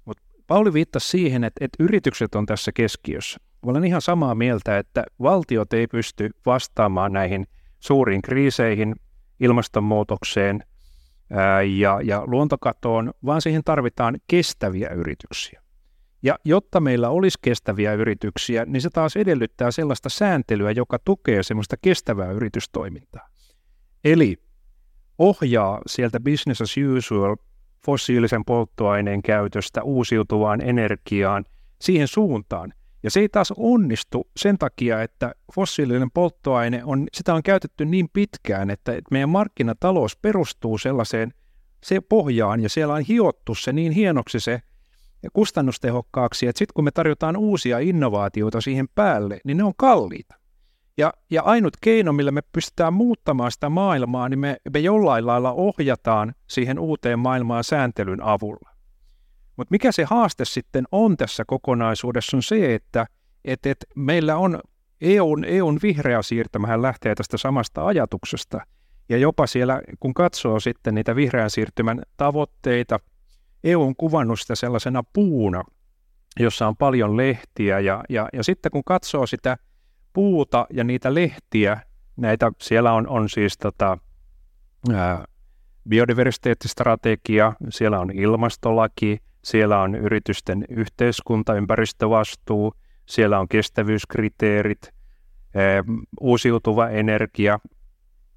[0.04, 3.38] Mutta Pauli viittasi siihen, että, että yritykset on tässä keskiössä.
[3.62, 7.46] Olen ihan samaa mieltä, että valtiot ei pysty vastaamaan näihin
[7.80, 8.94] suuriin kriiseihin,
[9.40, 10.64] ilmastonmuutokseen
[11.78, 15.62] ja, ja luontokatoon, vaan siihen tarvitaan kestäviä yrityksiä.
[16.22, 21.76] Ja jotta meillä olisi kestäviä yrityksiä, niin se taas edellyttää sellaista sääntelyä, joka tukee semmoista
[21.82, 23.28] kestävää yritystoimintaa.
[24.04, 24.36] Eli
[25.18, 27.36] ohjaa sieltä business as usual
[27.86, 31.44] fossiilisen polttoaineen käytöstä uusiutuvaan energiaan
[31.80, 32.72] siihen suuntaan,
[33.02, 38.08] ja se ei taas onnistu sen takia, että fossiilinen polttoaine on, sitä on käytetty niin
[38.12, 41.34] pitkään, että meidän markkinatalous perustuu sellaiseen
[41.84, 44.62] se pohjaan ja siellä on hiottu se niin hienoksi se
[45.32, 50.34] kustannustehokkaaksi, että sitten kun me tarjotaan uusia innovaatioita siihen päälle, niin ne on kalliita.
[50.96, 55.52] Ja, ja ainut keino, millä me pystytään muuttamaan sitä maailmaa, niin me, me jollain lailla
[55.52, 58.69] ohjataan siihen uuteen maailmaan sääntelyn avulla.
[59.56, 63.06] Mutta mikä se haaste sitten on tässä kokonaisuudessa on se, että
[63.44, 64.60] et, et meillä on
[65.00, 68.60] EUn, EUn vihreä siirtymähän lähtee tästä samasta ajatuksesta.
[69.08, 73.00] Ja jopa siellä, kun katsoo sitten niitä vihreän siirtymän tavoitteita,
[73.64, 75.64] EU on kuvannut sitä sellaisena puuna,
[76.40, 77.80] jossa on paljon lehtiä.
[77.80, 79.56] Ja, ja, ja sitten kun katsoo sitä
[80.12, 81.80] puuta ja niitä lehtiä,
[82.16, 83.98] näitä, siellä on, on siis tota,
[84.92, 85.24] ää,
[85.88, 92.74] biodiversiteettistrategia, siellä on ilmastolaki, siellä on yritysten yhteiskunta, ympäristövastuu,
[93.06, 94.90] siellä on kestävyyskriteerit,
[96.20, 97.58] uusiutuva energia.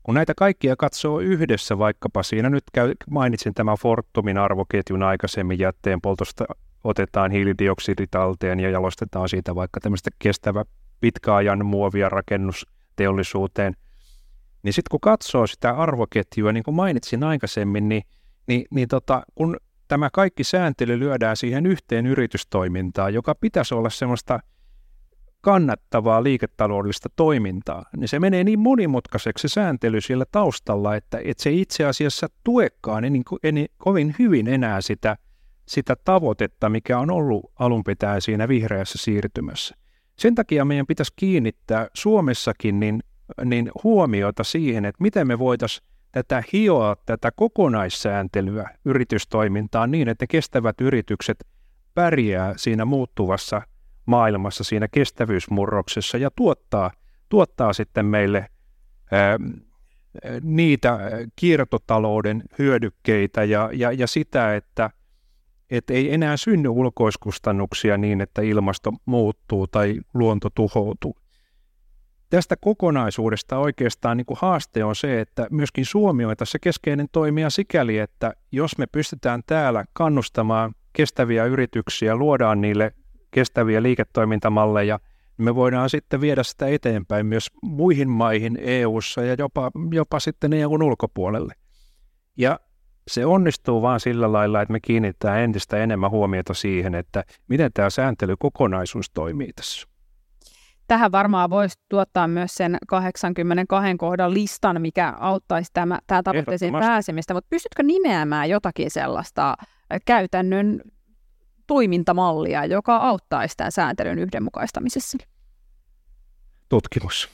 [0.03, 6.01] Kun näitä kaikkia katsoo yhdessä, vaikkapa siinä nyt käy, mainitsin tämän Fortumin arvoketjun aikaisemmin jätteen
[6.01, 6.45] poltosta
[6.83, 10.65] otetaan hiilidioksidi talteen ja jalostetaan siitä vaikka tämmöistä kestävä
[10.99, 13.75] pitkäajan muovia rakennusteollisuuteen.
[14.63, 18.03] Niin sitten kun katsoo sitä arvoketjua, niin kuin mainitsin aikaisemmin, niin,
[18.47, 19.57] niin, niin tota, kun
[19.93, 24.39] tämä kaikki sääntely lyödään siihen yhteen yritystoimintaan, joka pitäisi olla semmoista
[25.41, 31.51] kannattavaa liiketaloudellista toimintaa, niin se menee niin monimutkaiseksi se sääntely siellä taustalla, että, että se
[31.51, 35.17] itse asiassa tuekaan niin, niin kovin hyvin enää sitä,
[35.65, 39.75] sitä tavoitetta, mikä on ollut alun pitäen siinä vihreässä siirtymässä.
[40.19, 43.03] Sen takia meidän pitäisi kiinnittää Suomessakin niin,
[43.45, 50.81] niin huomiota siihen, että miten me voitaisiin tätä hioa tätä kokonaissääntelyä yritystoimintaan niin, että kestävät
[50.81, 51.47] yritykset
[51.93, 53.61] pärjää siinä muuttuvassa
[54.05, 56.91] maailmassa, siinä kestävyysmurroksessa ja tuottaa,
[57.29, 58.47] tuottaa sitten meille
[59.11, 59.37] ää,
[60.41, 60.99] niitä
[61.35, 64.89] kiertotalouden hyödykkeitä ja, ja, ja sitä, että
[65.69, 71.22] et ei enää synny ulkoiskustannuksia niin, että ilmasto muuttuu tai luonto tuhoutuu.
[72.35, 77.49] Tästä kokonaisuudesta oikeastaan niin kuin haaste on se, että myöskin Suomi on tässä keskeinen toimija
[77.49, 82.91] sikäli, että jos me pystytään täällä kannustamaan kestäviä yrityksiä, luodaan niille
[83.31, 84.99] kestäviä liiketoimintamalleja,
[85.37, 90.53] niin me voidaan sitten viedä sitä eteenpäin myös muihin maihin EU-ssa ja jopa, jopa sitten
[90.53, 91.53] EUn ulkopuolelle.
[92.37, 92.59] Ja
[93.07, 97.89] se onnistuu vain sillä lailla, että me kiinnitetään entistä enemmän huomiota siihen, että miten tämä
[97.89, 99.92] sääntelykokonaisuus toimii tässä.
[100.93, 107.33] Tähän varmaan voisi tuottaa myös sen 82 kohdan listan, mikä auttaisi tämä, tämä tavoitteeseen pääsemistä,
[107.33, 109.55] mutta pystytkö nimeämään jotakin sellaista
[110.05, 110.81] käytännön
[111.67, 115.17] toimintamallia, joka auttaisi tämän sääntelyn yhdenmukaistamisessa?
[116.69, 117.29] Tutkimus.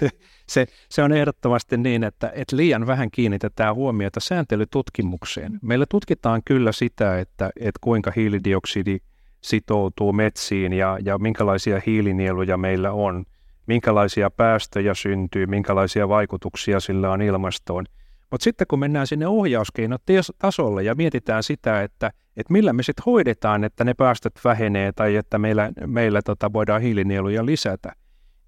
[0.48, 5.58] se, se on ehdottomasti niin, että, että liian vähän kiinnitetään huomiota sääntelytutkimukseen.
[5.62, 8.98] Meillä tutkitaan kyllä sitä, että, että kuinka hiilidioksidi
[9.40, 13.24] sitoutuu metsiin ja, ja minkälaisia hiilinieluja meillä on,
[13.66, 17.84] minkälaisia päästöjä syntyy, minkälaisia vaikutuksia sillä on ilmastoon.
[18.30, 23.64] Mutta sitten kun mennään sinne ohjauskeinot-tasolle ja mietitään sitä, että, että millä me sitten hoidetaan,
[23.64, 27.92] että ne päästöt vähenee tai että meillä, meillä tota voidaan hiilinieluja lisätä,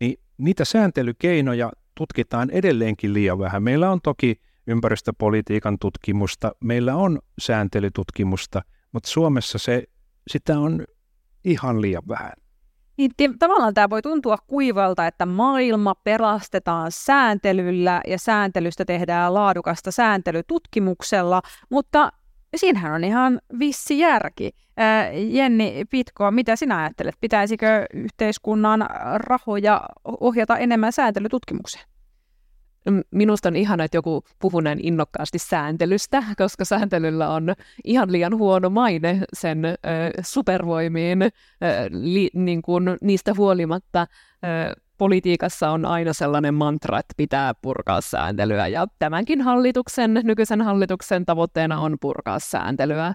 [0.01, 3.63] niin niitä sääntelykeinoja tutkitaan edelleenkin liian vähän.
[3.63, 8.63] Meillä on toki ympäristöpolitiikan tutkimusta, meillä on sääntelytutkimusta,
[8.93, 9.85] mutta Suomessa se,
[10.31, 10.85] sitä on
[11.45, 12.33] ihan liian vähän.
[12.97, 21.43] Niin, tavallaan tämä voi tuntua kuivalta, että maailma pelastetaan sääntelyllä ja sääntelystä tehdään laadukasta sääntelytutkimuksella,
[21.71, 22.13] mutta
[22.57, 24.51] siinähän on ihan vissi järki.
[25.29, 27.15] Jenni Pitko, mitä sinä ajattelet?
[27.21, 31.92] Pitäisikö yhteiskunnan rahoja ohjata enemmän sääntelytutkimukseen?
[33.11, 37.55] Minusta on ihana, että joku puhuu näin innokkaasti sääntelystä, koska sääntelyllä on
[37.85, 39.69] ihan liian huono maine sen ö,
[40.23, 41.29] supervoimiin ö,
[41.91, 44.07] li, niin kuin niistä huolimatta.
[44.45, 51.27] Ö, politiikassa on aina sellainen mantra, että pitää purkaa sääntelyä, ja tämänkin hallituksen, nykyisen hallituksen
[51.27, 53.15] tavoitteena on purkaa sääntelyä.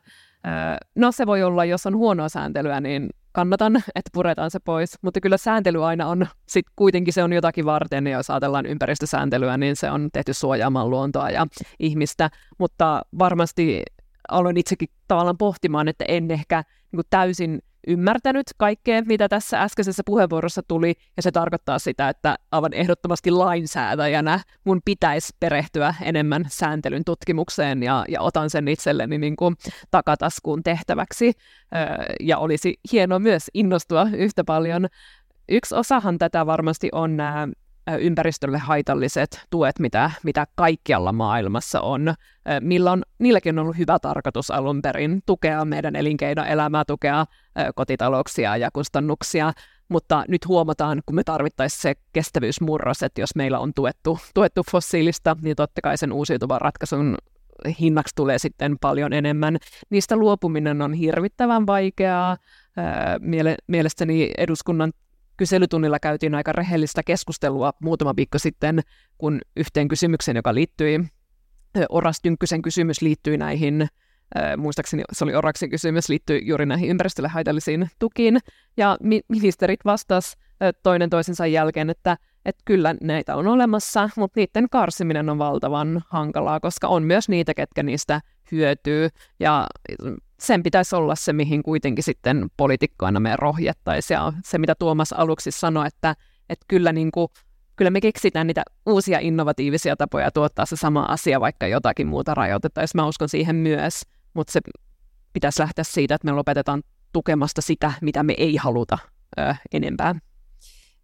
[0.95, 5.21] No se voi olla, jos on huonoa sääntelyä, niin kannatan, että puretaan se pois, mutta
[5.21, 9.75] kyllä sääntely aina on, sit kuitenkin se on jotakin varten, ja jos ajatellaan ympäristösääntelyä, niin
[9.75, 11.47] se on tehty suojaamaan luontoa ja
[11.79, 13.83] ihmistä, mutta varmasti
[14.27, 20.61] aloin itsekin tavallaan pohtimaan, että en ehkä niin täysin ymmärtänyt kaikkea, mitä tässä äskeisessä puheenvuorossa
[20.67, 27.83] tuli, ja se tarkoittaa sitä, että aivan ehdottomasti lainsäätäjänä mun pitäisi perehtyä enemmän sääntelyn tutkimukseen,
[27.83, 29.55] ja, ja otan sen itselleni niin kuin
[29.91, 31.31] takataskuun tehtäväksi,
[32.19, 34.87] ja olisi hienoa myös innostua yhtä paljon.
[35.49, 37.47] Yksi osahan tätä varmasti on nämä
[37.99, 42.13] ympäristölle haitalliset tuet, mitä, mitä kaikkialla maailmassa on,
[42.61, 47.25] millä on, niilläkin on ollut hyvä tarkoitus alun perin tukea meidän elinkeinoelämää, tukea
[47.75, 49.53] kotitalouksia ja kustannuksia,
[49.89, 55.35] mutta nyt huomataan, kun me tarvittaisiin se kestävyysmurros, että jos meillä on tuettu, tuettu fossiilista,
[55.41, 57.17] niin totta kai sen uusiutuvan ratkaisun
[57.79, 59.57] hinnaksi tulee sitten paljon enemmän.
[59.89, 62.37] Niistä luopuminen on hirvittävän vaikeaa.
[63.19, 64.93] Miele- mielestäni eduskunnan
[65.37, 68.79] kyselytunnilla käytiin aika rehellistä keskustelua muutama viikko sitten,
[69.17, 70.99] kun yhteen kysymykseen, joka liittyi,
[71.89, 73.87] Oras Tynkkysen kysymys liittyi näihin,
[74.57, 78.39] muistaakseni se oli Oraksen kysymys, liittyi juuri näihin ympäristölle haitallisiin tukiin,
[78.77, 80.37] ja ministerit vastasivat
[80.83, 86.59] toinen toisensa jälkeen, että, että kyllä näitä on olemassa, mutta niiden karsiminen on valtavan hankalaa,
[86.59, 88.21] koska on myös niitä, ketkä niistä
[88.51, 89.09] hyötyy,
[89.39, 89.67] ja
[90.39, 94.15] sen pitäisi olla se, mihin kuitenkin sitten poliitikkoina me rohjettaisiin.
[94.15, 96.15] Ja se, mitä Tuomas aluksi sanoi, että,
[96.49, 97.27] että kyllä, niin kuin,
[97.75, 103.01] kyllä me keksitään niitä uusia innovatiivisia tapoja tuottaa se sama asia, vaikka jotakin muuta rajoitettaisiin.
[103.01, 104.01] Mä uskon siihen myös,
[104.33, 104.59] mutta se
[105.33, 106.83] pitäisi lähteä siitä, että me lopetetaan
[107.13, 108.97] tukemasta sitä, mitä me ei haluta
[109.39, 110.15] ö, enempää.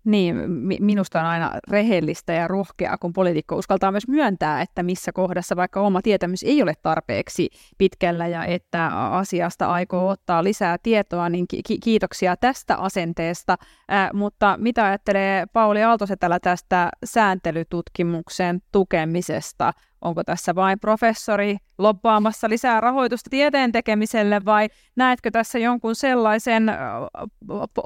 [0.06, 0.36] Niin,
[0.80, 5.82] minusta on aina rehellistä ja rohkeaa, kun poliitikko uskaltaa myös myöntää, että missä kohdassa vaikka
[5.82, 11.80] oma tietämys ei ole tarpeeksi pitkällä ja että asiasta aikoo ottaa lisää tietoa, niin ki-
[11.84, 13.58] kiitoksia tästä asenteesta.
[13.91, 19.74] Äh, mutta mitä ajattelee Pauli Aaltosetälä tästä sääntelytutkimuksen tukemisesta?
[20.04, 26.72] Onko tässä vain professori loppaamassa lisää rahoitusta tieteen tekemiselle vai näetkö tässä jonkun sellaisen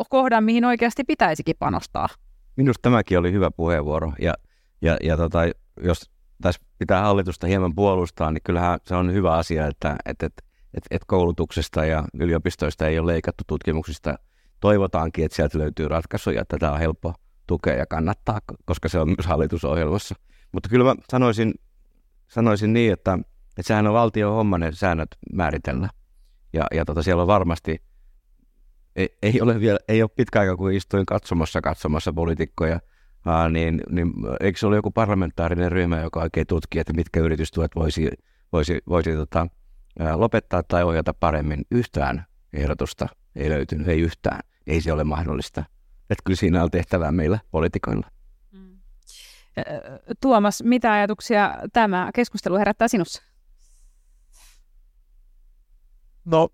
[0.09, 2.07] kohdan, mihin oikeasti pitäisikin panostaa?
[2.55, 4.33] Minusta tämäkin oli hyvä puheenvuoro ja,
[4.81, 5.39] ja, ja tota,
[5.83, 6.11] jos
[6.41, 10.41] tässä pitää hallitusta hieman puolustaa, niin kyllähän se on hyvä asia, että, että, että,
[10.73, 14.19] että, koulutuksesta ja yliopistoista ei ole leikattu tutkimuksista.
[14.59, 17.13] Toivotaankin, että sieltä löytyy ratkaisuja, että tätä on helppo
[17.47, 20.15] tukea ja kannattaa, koska se on myös hallitusohjelmassa.
[20.51, 21.53] Mutta kyllä mä sanoisin
[22.27, 23.19] sanoisin niin, että,
[23.49, 25.89] että sehän on valtion homma ne säännöt määritellä.
[26.53, 27.81] Ja, ja tota, siellä on varmasti,
[28.95, 32.79] ei, ei, ole vielä, ei ole pitkä aika, kun istuin katsomassa katsomassa poliitikkoja
[33.49, 38.09] niin, niin eikö se ole joku parlamentaarinen ryhmä, joka oikein tutkii, että mitkä yritystuet voisi,
[38.51, 39.47] voisi, voisi tota,
[40.15, 41.65] lopettaa tai ohjata paremmin?
[41.71, 44.39] Yhtään ehdotusta ei löytynyt, ei yhtään.
[44.67, 45.63] Ei se ole mahdollista.
[46.09, 48.07] Että kyllä siinä on tehtävää meillä poliitikoilla.
[50.21, 53.23] Tuomas, mitä ajatuksia tämä keskustelu herättää sinussa?
[56.25, 56.49] No,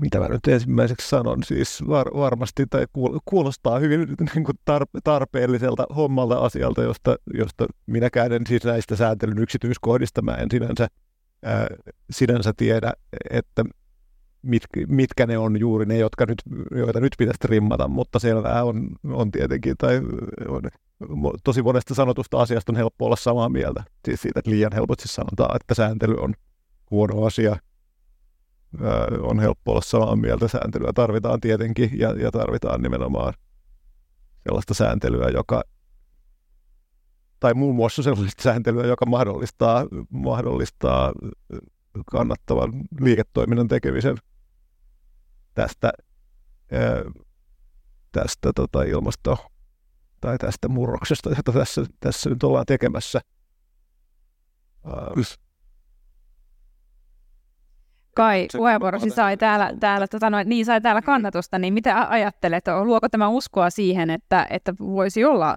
[0.00, 2.86] mitä mä nyt ensimmäiseksi sanon, siis var, varmasti tai
[3.24, 4.00] kuulostaa hyvin
[4.34, 10.34] niin kuin tarpe, tarpeelliselta hommalta asialta, josta, josta minäkään en siis näistä sääntelyn yksityiskohdista mä
[10.34, 10.88] en sinänsä,
[11.44, 11.66] ää,
[12.10, 12.92] sinänsä tiedä,
[13.30, 13.64] että
[14.42, 18.88] mit, mitkä ne on juuri ne, jotka nyt, joita nyt pitäisi trimmata, mutta selvää on,
[19.12, 20.00] on tietenkin, tai
[20.48, 20.62] on,
[21.44, 23.84] tosi monesta sanotusta asiasta on helppo olla samaa mieltä.
[24.04, 26.34] Siis siitä, että liian helposti sanotaan, että sääntely on
[26.90, 27.56] huono asia,
[29.22, 30.48] on helppo olla samaa mieltä.
[30.48, 33.32] Sääntelyä tarvitaan tietenkin, ja, ja tarvitaan nimenomaan
[34.44, 35.62] sellaista sääntelyä, joka
[37.40, 41.12] tai muun muassa sellaista sääntelyä, joka mahdollistaa, mahdollistaa
[42.10, 44.16] kannattavan liiketoiminnan tekemisen
[45.54, 45.92] tästä,
[48.12, 49.46] tästä tota ilmasto-
[50.20, 53.20] tai tästä murroksesta, jota tässä, tässä nyt ollaan tekemässä.
[58.16, 63.08] Kai puheenvuorosi sai täällä, täällä, tota noin, niin sai täällä kannatusta, niin mitä ajattelet, luoko
[63.08, 65.56] tämä uskoa siihen, että, että voisi olla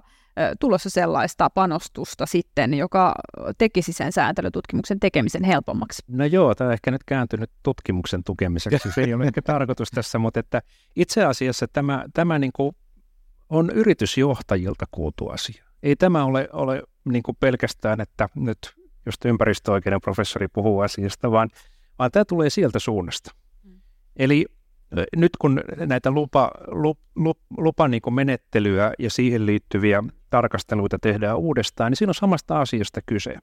[0.60, 3.14] tulossa sellaista panostusta sitten, joka
[3.58, 6.02] tekisi sen sääntelytutkimuksen tekemisen helpommaksi?
[6.08, 8.92] No joo, tämä on ehkä nyt kääntynyt tutkimuksen tukemiseksi.
[8.92, 10.62] Se ei ole ehkä tarkoitus tässä, mutta että
[10.96, 12.76] itse asiassa tämä, tämä niin kuin
[13.50, 15.64] on yritysjohtajilta kuultu asia.
[15.82, 18.58] Ei tämä ole, ole niin kuin pelkästään, että nyt
[19.06, 21.48] just ympäristöoikeuden professori puhuu asiasta, vaan,
[21.98, 23.30] vaan tämä tulee sieltä suunnasta.
[23.64, 23.80] Mm.
[24.16, 24.46] Eli
[25.16, 31.38] nyt kun näitä lupa, lup, lup, lupa niin kuin menettelyä ja siihen liittyviä tarkasteluita tehdään
[31.38, 33.34] uudestaan, niin siinä on samasta asiasta kyse.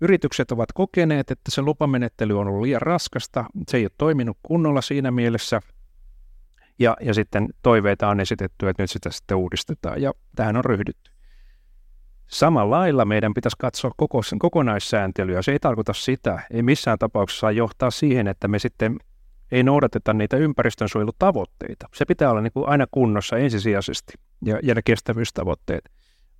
[0.00, 4.80] Yritykset ovat kokeneet, että se lupamenettely on ollut liian raskasta, se ei ole toiminut kunnolla
[4.80, 5.60] siinä mielessä,
[6.78, 11.10] ja, ja sitten toiveita on esitetty, että nyt sitä sitten uudistetaan, ja tähän on ryhdytty.
[12.26, 15.42] Samalla lailla meidän pitäisi katsoa koko, kokonaissääntelyä.
[15.42, 18.96] Se ei tarkoita sitä, ei missään tapauksessa saa johtaa siihen, että me sitten
[19.52, 21.88] ei noudateta niitä ympäristönsuojelutavoitteita.
[21.94, 24.12] Se pitää olla niin kuin aina kunnossa ensisijaisesti
[24.44, 25.90] ja, ja ne kestävyystavoitteet.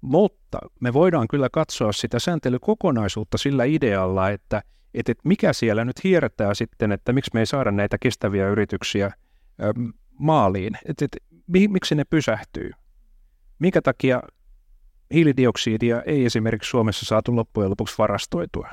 [0.01, 4.63] Mutta me voidaan kyllä katsoa sitä sääntelykokonaisuutta sillä idealla, että,
[4.95, 9.11] että, mikä siellä nyt hiertää sitten, että miksi me ei saada näitä kestäviä yrityksiä
[10.19, 11.19] maaliin, että, että
[11.69, 12.71] miksi ne pysähtyy.
[13.59, 14.23] Minkä takia
[15.15, 18.71] hiilidioksidia ei esimerkiksi Suomessa saatu loppujen lopuksi varastoitua.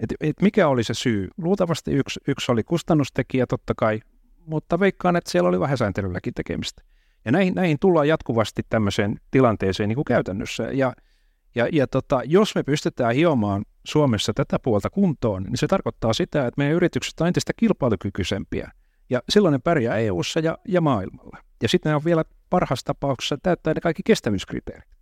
[0.00, 1.28] Et, et mikä oli se syy?
[1.36, 4.00] Luultavasti yksi, yksi oli kustannustekijä totta kai,
[4.46, 6.82] mutta veikkaan, että siellä oli vähän sääntelylläkin tekemistä.
[7.24, 10.62] Ja näihin, näihin tullaan jatkuvasti tämmöiseen tilanteeseen niin kuin käytännössä.
[10.62, 10.92] Ja,
[11.54, 16.46] ja, ja tota, jos me pystytään hiomaan Suomessa tätä puolta kuntoon, niin se tarkoittaa sitä,
[16.46, 18.72] että meidän yritykset on entistä kilpailukykyisempiä.
[19.10, 21.38] Ja silloin ne pärjää EU-ssa ja, ja maailmalla.
[21.62, 24.99] Ja sitten ne on vielä parhaassa tapauksessa täyttää ne kaikki kestävyyskriteerit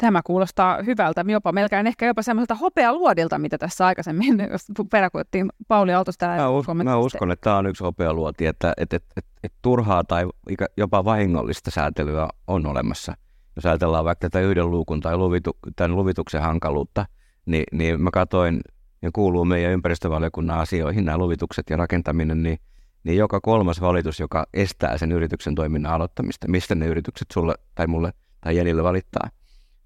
[0.00, 4.38] tämä kuulostaa hyvältä, jopa melkein ehkä jopa semmoiselta hopealuodilta, mitä tässä aikaisemmin
[4.90, 9.12] peräkuettiin Pauli Aaltosta mä, uskon, mä uskon, että tämä on yksi hopealuoti, että että että
[9.16, 10.28] että että turhaa tai
[10.76, 13.14] jopa vahingollista säätelyä on olemassa.
[13.56, 17.06] Jos ajatellaan vaikka tätä yhden luukun tai luvitu, tämän luvituksen hankaluutta,
[17.46, 18.60] niin, niin mä katsoin,
[19.02, 22.58] ja kuuluu meidän ympäristövaliokunnan asioihin nämä luvitukset ja rakentaminen, niin,
[23.04, 27.86] niin joka kolmas valitus, joka estää sen yrityksen toiminnan aloittamista, mistä ne yritykset sulle tai
[27.86, 29.28] mulle tai jäljelle valittaa,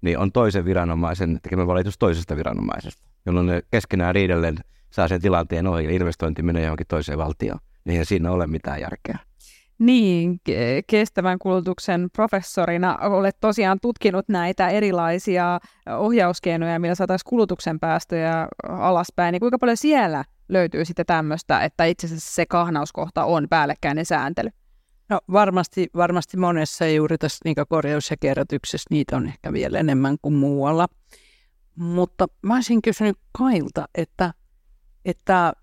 [0.05, 4.57] niin on toisen viranomaisen tekemä valitus toisesta viranomaisesta, jolloin ne keskenään riidellen
[4.89, 7.59] saa sen tilanteen ohi ja investointi menee johonkin toiseen valtioon.
[7.85, 9.19] Niin siinä ole mitään järkeä.
[9.79, 10.39] Niin,
[10.87, 15.59] kestävän kulutuksen professorina olet tosiaan tutkinut näitä erilaisia
[15.97, 19.31] ohjauskeinoja, millä saataisiin kulutuksen päästöjä alaspäin.
[19.31, 24.49] Niin kuinka paljon siellä löytyy sitten tämmöistä, että itse asiassa se kahnauskohta on päällekkäinen sääntely?
[25.09, 30.17] No varmasti, varmasti monessa juuri tässä niin korjaus- ja kierrätyksessä niitä on ehkä vielä enemmän
[30.21, 30.87] kuin muualla.
[31.75, 34.33] Mutta mä olisin kysynyt Kailta, että,
[35.05, 35.53] että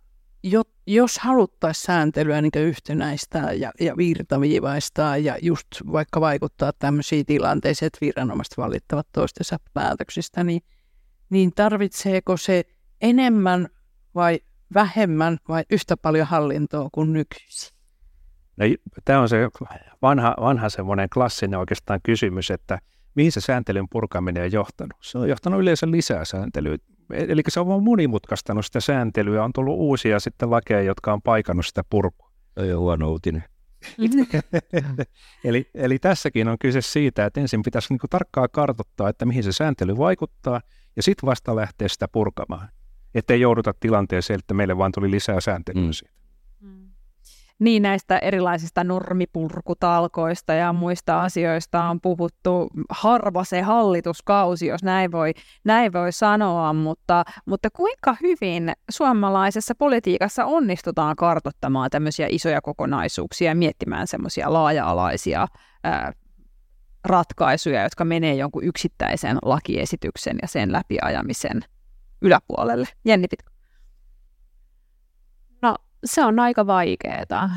[0.43, 7.86] jo, jos haluttaisiin sääntelyä niin yhtenäistä ja, ja virtaviivaistaa ja just vaikka vaikuttaa tämmöisiin tilanteisiin,
[7.86, 10.62] että viranomaiset valittavat toistensa päätöksistä, niin,
[11.30, 12.64] niin tarvitseeko se
[13.01, 13.68] enemmän
[14.14, 14.40] vai
[14.74, 17.71] vähemmän vai yhtä paljon hallintoa kuin nykyisin?
[18.57, 18.66] No,
[19.05, 19.48] tämä on se
[20.03, 22.78] vanha, vanha semmoinen klassinen oikeastaan kysymys, että
[23.14, 24.96] mihin se sääntelyn purkaminen on johtanut.
[25.00, 26.76] Se on johtanut yleensä lisää sääntelyä.
[27.12, 31.66] Eli se on vaan monimutkaistanut sitä sääntelyä, on tullut uusia sitten lakeja, jotka on paikannut
[31.66, 32.30] sitä purkua.
[32.61, 33.44] Se on huono uutinen.
[35.44, 39.42] eli, eli tässäkin on kyse siitä, että ensin pitäisi niin kuin tarkkaan kartoittaa, että mihin
[39.42, 40.61] se sääntely vaikuttaa,
[40.96, 42.68] ja sitten vasta lähteä sitä purkamaan.
[43.14, 46.09] Ettei jouduta tilanteeseen, että meille vaan tuli lisää sääntelyä mm.
[47.62, 55.32] Niin näistä erilaisista normipurkutalkoista ja muista asioista on puhuttu harva se hallituskausi, jos näin voi,
[55.64, 63.54] näin voi sanoa, mutta, mutta kuinka hyvin suomalaisessa politiikassa onnistutaan kartottamaan tämmöisiä isoja kokonaisuuksia ja
[63.54, 65.46] miettimään semmoisia laaja-alaisia
[65.84, 66.12] ää,
[67.04, 71.60] ratkaisuja, jotka menee jonkun yksittäisen lakiesityksen ja sen läpiajamisen
[72.22, 72.88] yläpuolelle.
[73.04, 73.51] Jenni, pitkä
[76.05, 77.50] se on aika vaikeaa.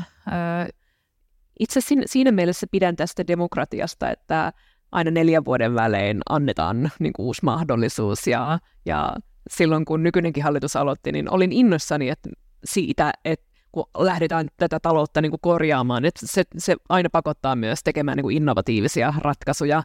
[1.60, 4.52] Itse siinä mielessä pidän tästä demokratiasta, että
[4.92, 8.26] aina neljän vuoden välein annetaan niin kuin uusi mahdollisuus.
[8.26, 9.16] Ja, ja
[9.50, 12.30] silloin kun nykyinenkin hallitus aloitti, niin olin innoissani että
[12.64, 17.80] siitä, että kun lähdetään tätä taloutta niin kuin korjaamaan, että se, se aina pakottaa myös
[17.84, 19.82] tekemään niin kuin innovatiivisia ratkaisuja.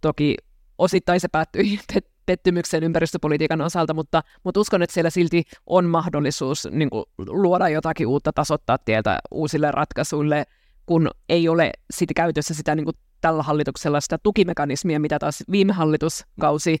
[0.00, 0.36] toki
[0.78, 1.80] osittain se päättyi
[2.26, 8.06] pettymyksen ympäristöpolitiikan osalta, mutta, mutta uskon, että siellä silti on mahdollisuus niin kuin, luoda jotakin
[8.06, 10.44] uutta, tasoittaa tietä uusille ratkaisuille,
[10.86, 15.72] kun ei ole sit käytössä sitä niin kuin, tällä hallituksella sitä tukimekanismia, mitä taas viime
[15.72, 16.78] hallituskausi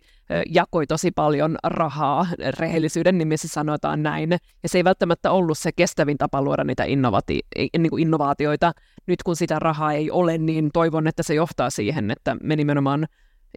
[0.48, 2.26] jakoi tosi paljon rahaa,
[2.58, 4.30] rehellisyyden nimissä sanotaan näin,
[4.62, 8.72] ja se ei välttämättä ollut se kestävin tapa luoda niitä innovati- niin kuin innovaatioita.
[9.06, 13.06] Nyt kun sitä rahaa ei ole, niin toivon, että se johtaa siihen, että me nimenomaan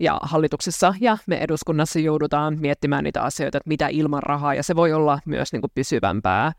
[0.01, 4.75] ja hallituksessa ja me eduskunnassa joudutaan miettimään niitä asioita, että mitä ilman rahaa, ja se
[4.75, 6.51] voi olla myös niin kuin pysyvämpää.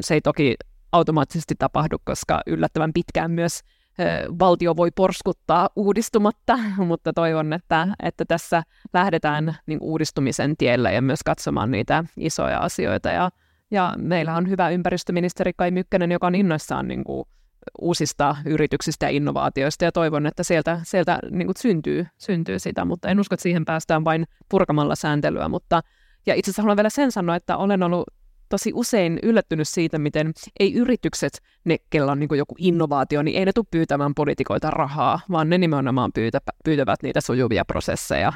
[0.00, 0.54] Se ei toki
[0.92, 3.60] automaattisesti tapahdu, koska yllättävän pitkään myös
[4.38, 11.20] valtio voi porskuttaa uudistumatta, mutta toivon, että, että tässä lähdetään niin uudistumisen tiellä ja myös
[11.24, 13.08] katsomaan niitä isoja asioita.
[13.08, 13.30] Ja,
[13.70, 17.28] ja meillä on hyvä ympäristöministeri Kai Mykkänen, joka on innoissaan niin kuin
[17.80, 23.08] uusista yrityksistä ja innovaatioista ja toivon, että sieltä, sieltä niin kuin syntyy, syntyy sitä, mutta
[23.08, 25.48] en usko, että siihen päästään vain purkamalla sääntelyä.
[25.48, 25.80] Mutta,
[26.26, 28.06] ja itse asiassa haluan vielä sen sanoa, että olen ollut
[28.48, 33.44] tosi usein yllättynyt siitä, miten ei yritykset, ne, kellä on niin joku innovaatio, niin ei
[33.44, 38.32] ne tule pyytämään poliitikoilta rahaa, vaan ne nimenomaan pyytä, pyytävät niitä sujuvia prosesseja.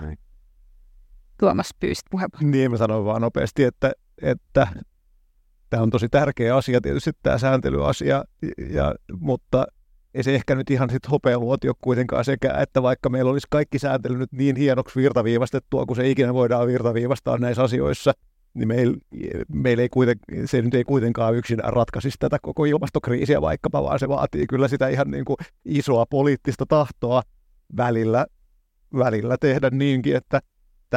[1.40, 2.50] Tuomas pyysit puheenvuoron.
[2.50, 4.66] Niin, mä sanoin vaan nopeasti, että, että
[5.74, 8.24] Tämä on tosi tärkeä asia tietysti tämä sääntelyasia,
[8.70, 9.66] ja, mutta
[10.14, 13.78] ei se ehkä nyt ihan sitten hopealuoti ole kuitenkaan sekä, että vaikka meillä olisi kaikki
[13.78, 18.12] sääntely nyt niin hienoksi virtaviivastettua, kun se ikinä voidaan virtaviivastaa näissä asioissa,
[18.54, 18.96] niin meillä
[19.54, 24.08] meil ei kuiten, se nyt ei kuitenkaan yksin ratkaisisi tätä koko ilmastokriisiä vaikkapa, vaan se
[24.08, 27.22] vaatii kyllä sitä ihan niin kuin isoa poliittista tahtoa
[27.76, 28.26] välillä,
[28.96, 30.40] välillä tehdä niinkin, että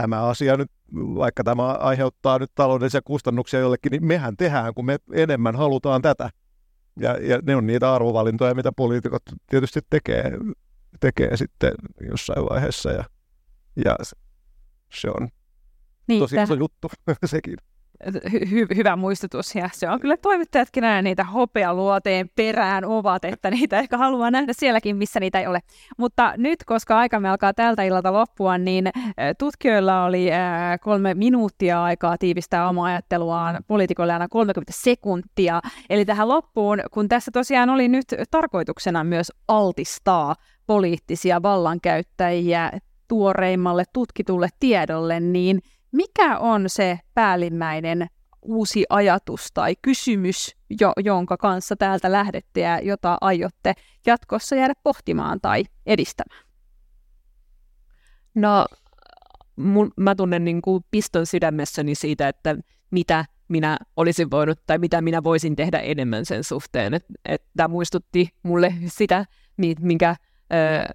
[0.01, 4.97] tämä asia nyt, vaikka tämä aiheuttaa nyt taloudellisia kustannuksia jollekin, niin mehän tehdään, kun me
[5.13, 6.29] enemmän halutaan tätä.
[6.99, 10.31] Ja, ja ne on niitä arvovalintoja, mitä poliitikot tietysti tekee,
[10.99, 11.71] tekee sitten
[12.09, 12.91] jossain vaiheessa.
[12.91, 13.03] Ja,
[13.85, 13.95] ja
[14.93, 15.27] se on
[16.07, 16.87] niin, tosi iso juttu
[17.25, 17.57] sekin
[18.05, 19.55] hy- hyvä muistutus.
[19.55, 24.53] Ja se on kyllä toimittajatkin aina niitä hopealuoteen perään ovat, että niitä ehkä haluaa nähdä
[24.53, 25.59] sielläkin, missä niitä ei ole.
[25.97, 28.89] Mutta nyt, koska aikamme alkaa tältä illalta loppua, niin
[29.37, 30.29] tutkijoilla oli
[30.81, 35.61] kolme minuuttia aikaa tiivistää omaa ajatteluaan, poliitikoilla aina 30 sekuntia.
[35.89, 40.35] Eli tähän loppuun, kun tässä tosiaan oli nyt tarkoituksena myös altistaa
[40.67, 42.71] poliittisia vallankäyttäjiä
[43.07, 45.59] tuoreimmalle tutkitulle tiedolle, niin–
[45.91, 48.07] mikä on se päällimmäinen
[48.41, 53.73] uusi ajatus tai kysymys, jo, jonka kanssa täältä lähdette ja jota aiotte
[54.05, 56.45] jatkossa jäädä pohtimaan tai edistämään?
[58.35, 58.65] No,
[59.55, 62.55] mun, mä tunnen niin kuin piston sydämessäni siitä, että
[62.91, 66.93] mitä minä olisin voinut tai mitä minä voisin tehdä enemmän sen suhteen.
[67.57, 69.25] Tämä muistutti mulle sitä,
[69.81, 70.15] minkä
[70.53, 70.93] ö,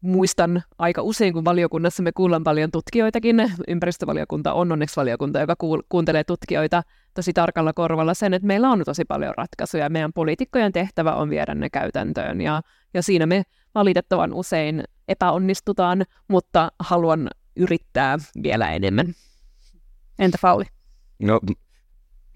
[0.00, 5.82] muistan aika usein, kun valiokunnassa me kuullaan paljon tutkijoitakin, ympäristövaliokunta on onneksi valiokunta, joka kuul-
[5.88, 6.82] kuuntelee tutkijoita
[7.14, 9.88] tosi tarkalla korvalla sen, että meillä on tosi paljon ratkaisuja.
[9.88, 12.62] Meidän poliitikkojen tehtävä on viedä ne käytäntöön ja,
[12.94, 13.42] ja siinä me
[13.74, 19.14] valitettavan usein epäonnistutaan, mutta haluan yrittää vielä enemmän.
[20.18, 20.64] Entä Pauli?
[21.18, 21.40] No,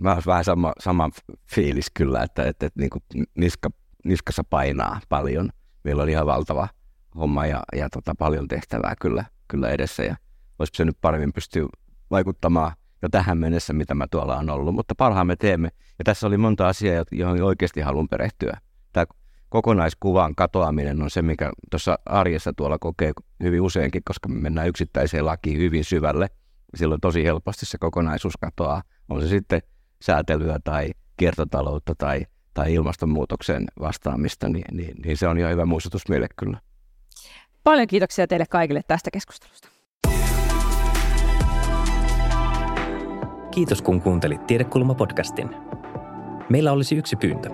[0.01, 1.11] mä olen vähän sama, sama
[1.55, 3.71] fiilis kyllä, että, että, että niin niska,
[4.05, 5.51] niskassa painaa paljon.
[5.85, 6.69] Meillä on ihan valtava
[7.17, 10.17] homma ja, ja tota, paljon tehtävää kyllä, kyllä edessä ja
[10.59, 11.67] olisi nyt paremmin pystyä
[12.11, 15.69] vaikuttamaan jo tähän mennessä, mitä mä tuolla on ollut, mutta parhaamme teemme.
[15.99, 18.61] Ja tässä oli monta asiaa, johon oikeasti haluan perehtyä.
[18.93, 19.07] Tämä
[19.49, 25.27] kokonaiskuvan katoaminen on se, mikä tuossa arjessa tuolla kokee hyvin useinkin, koska me mennään yksittäiseen
[25.27, 26.31] lakiin hyvin syvälle.
[26.75, 28.83] Silloin tosi helposti se kokonaisuus katoaa.
[29.09, 29.63] On se sitten
[30.03, 36.09] säätelyä tai kiertotaloutta tai tai ilmastonmuutokseen vastaamista, niin, niin, niin se on jo hyvä muistutus
[36.09, 36.61] meille kyllä.
[37.65, 39.69] Paljon kiitoksia teille kaikille tästä keskustelusta.
[43.51, 45.55] Kiitos kun kuuntelit Tiedekulma-podcastin.
[46.49, 47.51] Meillä olisi yksi pyyntö.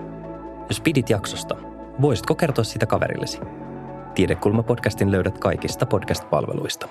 [0.69, 1.55] Jos pidit jaksosta,
[2.01, 3.39] voisitko kertoa sitä kaverillesi?
[4.15, 6.87] Tiedekulma-podcastin löydät kaikista podcast-palveluista.